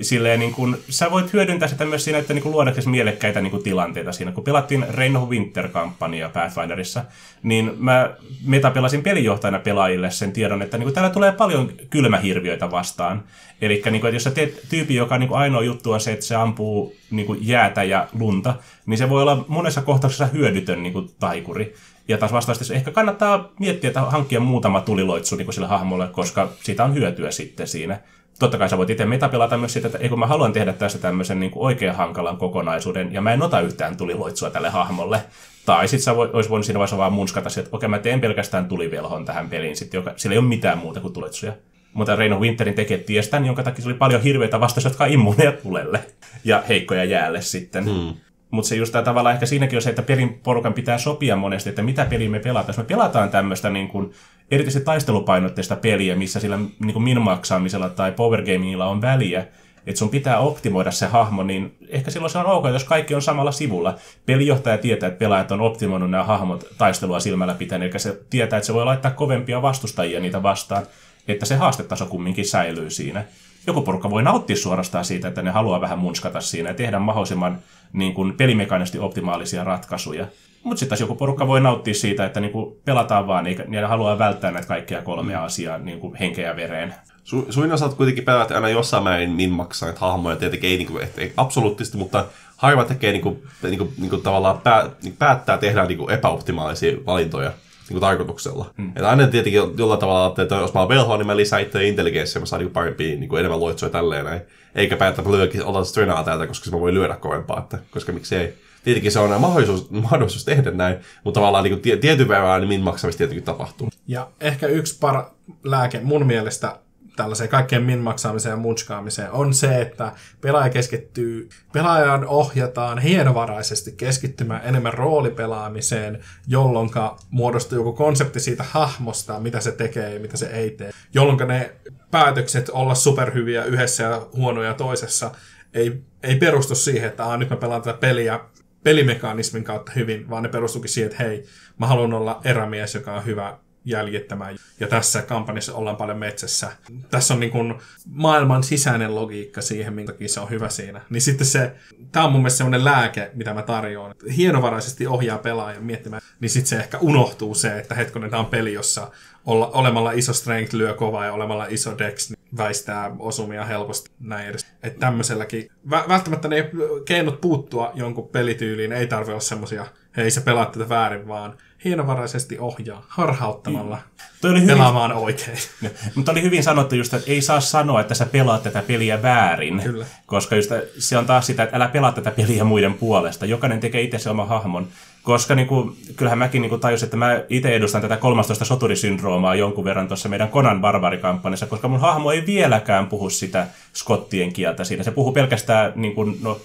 [0.00, 3.50] Silleen, niin kun, sä voit hyödyntää sitä myös siinä, että niin kun luodaksesi mielekkäitä niin
[3.50, 4.32] kun, tilanteita siinä.
[4.32, 7.04] Kun pelattiin Reign of Winter-kampanjaa Pathfinderissa,
[7.42, 8.10] niin mä
[8.44, 13.24] metapelasin pelijohtajana pelaajille sen tiedon, että niin kun, täällä tulee paljon kylmähirviöitä vastaan.
[13.62, 16.26] Eli niin että jos sä teet tyypin, joka niin kun, ainoa juttu on se, että
[16.26, 18.54] se ampuu niin kun, jäätä ja lunta,
[18.86, 21.74] niin se voi olla monessa kohtauksessa hyödytön niin kun, taikuri.
[22.08, 26.84] Ja taas vastaavasti ehkä kannattaa miettiä, että hankkia muutama tuliloitsu niin sille hahmolle, koska siitä
[26.84, 28.00] on hyötyä sitten siinä.
[28.38, 30.98] totta kai sä voit itse metapelata myös sitä, että ei kun mä haluan tehdä tästä
[30.98, 35.20] tämmöisen niin kuin hankalan kokonaisuuden, ja mä en ota yhtään tuliloitsua tälle hahmolle.
[35.66, 39.24] Tai sitten sä vois voinut siinä vaiheessa vaan munskata että okei, mä teen pelkästään tulivelhon
[39.24, 41.52] tähän peliin, sit, joka, sillä ei ole mitään muuta kuin tulitsuja.
[41.92, 45.52] Mutta Reino Winterin tekijät tiestään, jonka takia se oli paljon hirveitä vastaus, jotka on immuuneja
[45.52, 46.04] tulelle
[46.44, 47.84] ja heikkoja jäälle sitten.
[47.84, 48.14] Hmm.
[48.50, 51.68] Mutta se just tämä tavallaan ehkä siinäkin on se, että pelin porukan pitää sopia monesti,
[51.68, 52.68] että mitä peliä me pelataan.
[52.68, 54.12] Jos me pelataan tämmöistä niin kuin,
[54.50, 59.46] erityisesti taistelupainotteista peliä, missä sillä niin kuin minmaksaamisella tai powergamingilla on väliä,
[59.86, 63.22] että sun pitää optimoida se hahmo, niin ehkä silloin se on ok, jos kaikki on
[63.22, 63.94] samalla sivulla.
[64.26, 68.66] Pelijohtaja tietää, että pelaajat on optimoinut nämä hahmot taistelua silmällä pitäen, eli se tietää, että
[68.66, 70.86] se voi laittaa kovempia vastustajia niitä vastaan,
[71.28, 73.24] että se haastetaso kumminkin säilyy siinä.
[73.66, 77.58] Joku porukka voi nauttia suorastaan siitä, että ne haluaa vähän munskata siinä ja tehdä mahdollisimman
[77.92, 80.26] niin kuin, pelimekaanisesti optimaalisia ratkaisuja.
[80.62, 84.18] Mutta sitten taas joku porukka voi nauttia siitä, että niinku pelataan vaan, eikä ne haluaa
[84.18, 85.44] välttää näitä kaikkia kolmea mm.
[85.44, 86.94] asiaa niinku henkeä ja vereen.
[87.24, 90.98] Su, suin osat kuitenkin pelaat aina jossain määrin min maksaa näitä hahmoja, tietenkin ei, niinku,
[90.98, 92.24] ei absoluuttisesti, mutta
[92.56, 97.52] harva tekee niinku, niinku, niinku tavallaan pää, niinku päättää tehdä niinku epäoptimaalisia valintoja
[97.92, 98.70] niin kuin tarkoituksella.
[98.76, 98.88] Mm.
[98.88, 102.40] Että aina tietenkin jollain tavalla, että jos mä oon velho, niin mä lisään itse intelligenssiä,
[102.40, 104.40] mä saan niin parempia, niin kuin enemmän luetsuja tälleen näin.
[104.74, 108.54] Eikä päätä, lyökin, otan strenaa täältä, koska mä voin lyödä kovempaa, että, koska miksi ei.
[108.84, 112.80] Tietenkin se on mahdollisuus, mahdollisuus tehdä näin, mutta tavallaan niin kuin, tietyn verran niin min
[112.80, 113.88] maksamista tietenkin tapahtuu.
[114.06, 115.24] Ja ehkä yksi par
[115.64, 116.76] lääke mun mielestä
[117.16, 124.94] tällaiseen kaikkeen minmaksaamiseen ja munskaamiseen on se, että pelaaja keskittyy, pelaajan ohjataan hienovaraisesti keskittymään enemmän
[124.94, 126.90] roolipelaamiseen, jolloin
[127.30, 130.90] muodostuu joku konsepti siitä hahmosta, mitä se tekee ja mitä se ei tee.
[131.14, 131.72] Jolloin ne
[132.10, 135.30] päätökset olla superhyviä yhdessä ja huonoja toisessa
[135.74, 138.40] ei, ei perustu siihen, että nyt mä pelaan tätä peliä
[138.84, 141.44] pelimekanismin kautta hyvin, vaan ne perustuukin siihen, että hei,
[141.78, 144.56] mä haluan olla erämies, joka on hyvä jäljittämään.
[144.80, 146.72] Ja tässä kampanjassa ollaan paljon metsässä.
[147.10, 147.74] Tässä on niin kuin
[148.06, 151.00] maailman sisäinen logiikka siihen, minkä se on hyvä siinä.
[151.10, 151.72] Niin sitten se,
[152.12, 154.14] tämä on mun mielestä semmoinen lääke, mitä mä tarjoan.
[154.36, 158.72] Hienovaraisesti ohjaa pelaajan miettimään, niin sitten se ehkä unohtuu se, että hetkonen, tämä on peli,
[158.72, 159.10] jossa
[159.46, 164.48] olla, olemalla iso strength lyö kovaa ja olemalla iso dex niin väistää osumia helposti näin
[164.48, 164.66] edes.
[164.82, 166.70] Että tämmöiselläkin, vä- välttämättä ne
[167.04, 172.58] keinot puuttua jonkun pelityyliin ei tarvitse olla semmosia, hei sä pelaat tätä väärin, vaan hienovaraisesti
[172.58, 173.98] ohjaa, harhauttamalla
[174.40, 174.74] Toi oli hyvin...
[174.74, 175.58] pelaamaan oikein.
[175.82, 179.22] No, mutta oli hyvin sanottu just, että ei saa sanoa, että sä pelaat tätä peliä
[179.22, 179.80] väärin.
[179.82, 180.06] Kyllä.
[180.26, 183.46] Koska just, se on taas sitä, että älä pelaa tätä peliä muiden puolesta.
[183.46, 184.88] Jokainen tekee itse se oma hahmon.
[185.22, 189.54] Koska niin kuin, kyllähän mäkin niin kuin tajusin, että mä itse edustan tätä 13 soturisyndroomaa
[189.54, 194.84] jonkun verran tuossa meidän Konan barbarikampanjassa, koska mun hahmo ei vieläkään puhu sitä skottien kieltä
[194.84, 195.02] siinä.
[195.02, 196.60] Se puhuu pelkästään niin kuin, no,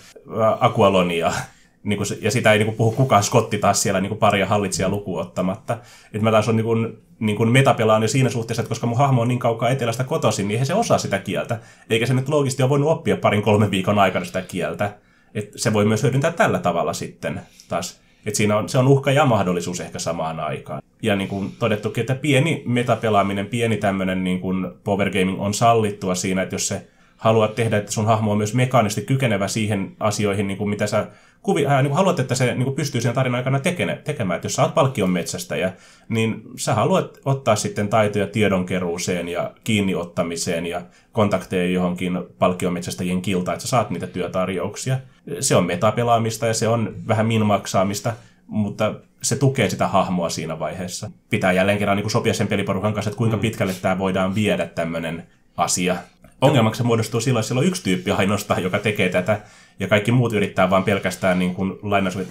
[0.59, 1.31] akualonia
[1.87, 4.45] niin kuin, ja sitä ei niin kuin, puhu kukaan skotti taas siellä niin kuin paria
[4.45, 5.77] hallitsijaa lukuun ottamatta.
[6.13, 8.97] Et mä taas on niin kuin, niin kuin metapelaan jo siinä suhteessa, että koska mun
[8.97, 11.59] hahmo on niin kaukaa etelästä kotoisin, niin eihän se osaa sitä kieltä.
[11.89, 14.95] Eikä se nyt loogisesti ole voinut oppia parin kolmen viikon aikana sitä kieltä.
[15.35, 18.01] Et se voi myös hyödyntää tällä tavalla sitten taas.
[18.25, 20.81] Et siinä on, se on uhka ja mahdollisuus ehkä samaan aikaan.
[21.01, 26.15] Ja niin kuin todettukin, että pieni metapelaaminen, pieni tämmöinen niin kuin power gaming on sallittua
[26.15, 26.87] siinä, että jos se
[27.17, 31.07] haluat tehdä, että sun hahmo on myös mekaanisesti kykenevä siihen asioihin, niin kuin mitä sä
[31.41, 34.35] kuvi, äh, niin haluat, että se niin kuin pystyy sen tarinan aikana tekene, tekemään.
[34.35, 35.73] Että jos sä oot palkkion metsästäjä,
[36.09, 43.53] niin sä haluat ottaa sitten taitoja tiedonkeruuseen ja kiinniottamiseen ja kontakteja johonkin palkkion metsästäjien kiltaan,
[43.53, 44.97] että sä saat niitä työtarjouksia.
[45.39, 48.13] Se on metapelaamista ja se on vähän minmaksaamista,
[48.47, 51.11] mutta se tukee sitä hahmoa siinä vaiheessa.
[51.29, 53.41] Pitää jälleen kerran niin sopia sen peliporukan kanssa, että kuinka mm.
[53.41, 55.95] pitkälle tämä voidaan viedä tämmöinen asia.
[56.41, 59.41] Ongelmaksi muodostuu silloin, siellä on yksi tyyppi ainoastaan, joka tekee tätä,
[59.79, 61.73] ja kaikki muut yrittää vaan pelkästään niin kuin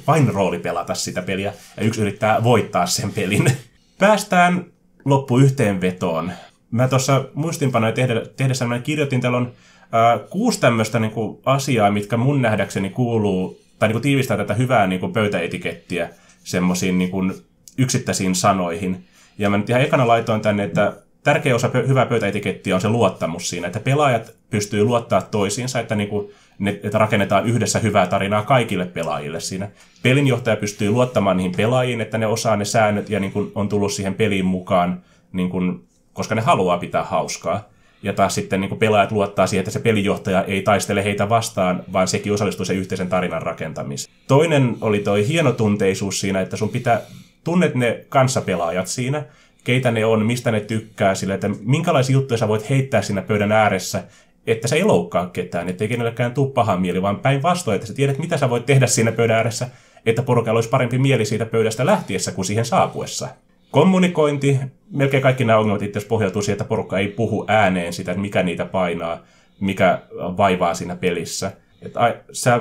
[0.07, 3.45] vain rooli pelata sitä peliä, ja yksi yrittää voittaa sen pelin.
[3.99, 4.65] Päästään
[5.05, 6.33] loppu yhteenvetoon.
[6.71, 9.53] Mä tuossa muistinpanoja tehdä, tehdessä mä kirjoitin, täällä on
[9.83, 14.55] äh, kuusi tämmöistä niin kuin, asiaa, mitkä mun nähdäkseni kuuluu, tai niin kuin, tiivistää tätä
[14.55, 16.09] hyvää niin kuin, pöytäetikettiä
[16.45, 17.35] semmoisiin niin
[17.79, 19.05] yksittäisiin sanoihin.
[19.39, 20.93] Ja mä nyt ihan ekana laitoin tänne, että
[21.27, 25.95] tärkeä osa pö- hyvää pöytäetikettiä on se luottamus siinä, että pelaajat pystyy luottaa toisiinsa, että
[25.95, 29.69] niin kuin ne, että rakennetaan yhdessä hyvää tarinaa kaikille pelaajille siinä.
[30.03, 33.93] Pelinjohtaja pystyy luottamaan niihin pelaajiin, että ne osaa ne säännöt ja niin kuin on tullut
[33.93, 35.03] siihen peliin mukaan,
[35.33, 37.69] niin kuin, koska ne haluaa pitää hauskaa.
[38.03, 41.85] Ja taas sitten niin kuin pelaajat luottaa siihen, että se pelinjohtaja ei taistele heitä vastaan,
[41.93, 44.15] vaan sekin osallistuu sen yhteisen tarinan rakentamiseen.
[44.29, 47.01] Toinen oli toi hienotunteisuus siinä, että sun pitää
[47.45, 49.25] tunnet ne kanssapelaajat siinä,
[49.67, 53.53] keitä ne on, mistä ne tykkää, sille, että minkälaisia juttuja sä voit heittää siinä pöydän
[53.53, 54.05] ääressä,
[54.47, 58.19] että se ei loukkaa ketään, ettei kenellekään tuu paha mieli, vaan päinvastoin, että sä tiedät,
[58.19, 59.69] mitä sä voit tehdä siinä pöydän ääressä,
[60.07, 63.29] että porukalla olisi parempi mieli siitä pöydästä lähtiessä kuin siihen saapuessa.
[63.71, 64.59] kommunikointi,
[64.91, 68.23] melkein kaikki nämä ongelmat itse asiassa pohjautuu siihen, että porukka ei puhu ääneen sitä, että
[68.23, 69.19] mikä niitä painaa,
[69.61, 71.53] mikä vaivaa siinä pelissä.
[71.83, 72.61] Että ai, sä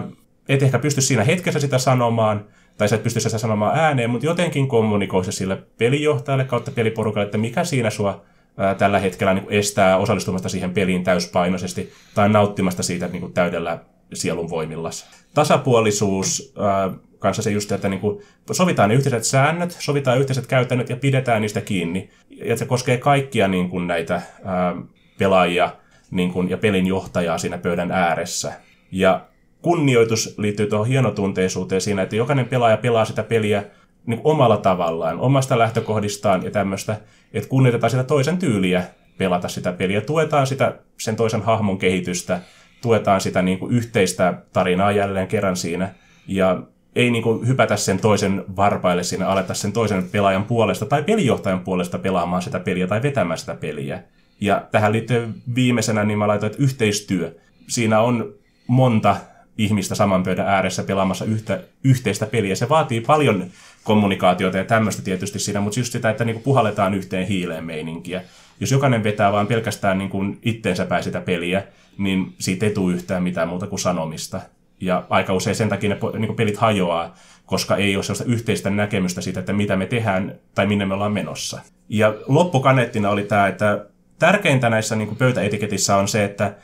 [0.49, 2.45] et ehkä pysty siinä hetkessä sitä sanomaan,
[2.78, 7.26] tai sä et pysty sitä sanomaan ääneen, mutta jotenkin kommunikoi se sille pelijohtajalle kautta peliporukalle,
[7.26, 8.26] että mikä siinä sua
[8.57, 13.80] ää, tällä hetkellä niin estää osallistumasta siihen peliin täyspainoisesti tai nauttimasta siitä niin kuin täydellä
[14.13, 15.09] sielun voimillas.
[15.34, 18.21] Tasapuolisuus ää, kanssa se just, että niin kuin
[18.51, 22.09] sovitaan ne yhteiset säännöt, sovitaan yhteiset käytännöt ja pidetään niistä kiinni.
[22.30, 24.76] Ja se koskee kaikkia niin kuin näitä ää,
[25.17, 25.71] pelaajia
[26.11, 28.53] niin kuin, ja pelin johtajaa siinä pöydän ääressä.
[28.91, 29.21] Ja
[29.66, 33.63] kunnioitus liittyy tuohon hienotunteisuuteen siinä, että jokainen pelaaja pelaa sitä peliä
[34.05, 36.97] niin omalla tavallaan, omasta lähtökohdistaan ja tämmöistä,
[37.34, 38.84] että kunnioitetaan sitä toisen tyyliä
[39.18, 42.39] pelata sitä peliä, tuetaan sitä sen toisen hahmon kehitystä,
[42.82, 45.89] tuetaan sitä niin kuin yhteistä tarinaa jälleen kerran siinä,
[46.28, 46.61] ja
[46.95, 51.59] ei niin kuin hypätä sen toisen varpaille siinä, aleta sen toisen pelaajan puolesta tai pelijohtajan
[51.59, 54.03] puolesta pelaamaan sitä peliä tai vetämään sitä peliä.
[54.41, 57.36] Ja tähän liittyy viimeisenä, niin mä laitoin, että yhteistyö.
[57.68, 58.34] Siinä on
[58.68, 59.16] monta
[59.57, 62.55] ihmistä saman pöydän ääressä pelaamassa yhtä, yhteistä peliä.
[62.55, 63.45] Se vaatii paljon
[63.83, 68.21] kommunikaatiota ja tämmöistä tietysti siinä, mutta just sitä, että niinku puhalletaan yhteen hiileen meininkiä.
[68.59, 71.63] Jos jokainen vetää vaan pelkästään niinku itteensä päin sitä peliä,
[71.97, 74.41] niin siitä ei tule yhtään mitään muuta kuin sanomista.
[74.81, 79.21] Ja aika usein sen takia ne niinku pelit hajoaa, koska ei ole sellaista yhteistä näkemystä
[79.21, 81.59] siitä, että mitä me tehdään tai minne me ollaan menossa.
[81.89, 83.85] Ja loppukaneettina oli tämä, että
[84.19, 86.55] tärkeintä näissä niin pöytäetiketissä on se, että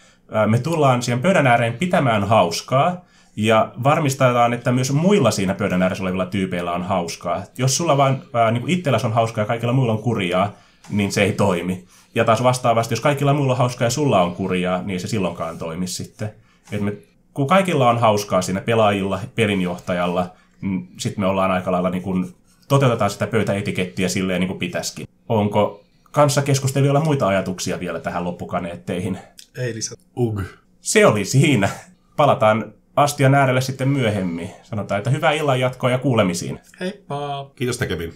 [0.47, 3.01] me tullaan siihen pöydän ääreen pitämään hauskaa,
[3.35, 7.43] ja varmistetaan, että myös muilla siinä pöydän ääressä olevilla tyypeillä on hauskaa.
[7.57, 8.21] Jos sulla vaan
[8.51, 10.53] niin itselläsi on hauskaa ja kaikilla muilla on kurjaa,
[10.89, 11.85] niin se ei toimi.
[12.15, 15.57] Ja taas vastaavasti, jos kaikilla muilla on hauskaa ja sulla on kurjaa, niin se silloinkaan
[15.57, 16.31] toimi sitten.
[16.71, 16.93] Et me,
[17.33, 20.29] kun kaikilla on hauskaa siinä pelaajilla, pelinjohtajalla,
[20.61, 22.35] niin sitten me ollaan aika lailla niin kuin,
[22.67, 25.07] toteutetaan sitä pöytäetikettiä silleen niin kuin pitäisikin.
[25.29, 29.17] Onko kanssa keskustelijoilla muita ajatuksia vielä tähän loppukaneetteihin?
[29.57, 29.97] Ei lisää.
[30.17, 30.41] Ug.
[30.81, 31.69] Se oli siinä.
[32.17, 34.51] Palataan astian äärelle sitten myöhemmin.
[34.63, 36.59] Sanotaan, että hyvää illan jatkoa ja kuulemisiin.
[36.79, 37.51] Heippa!
[37.55, 38.13] Kiitos tekemiin.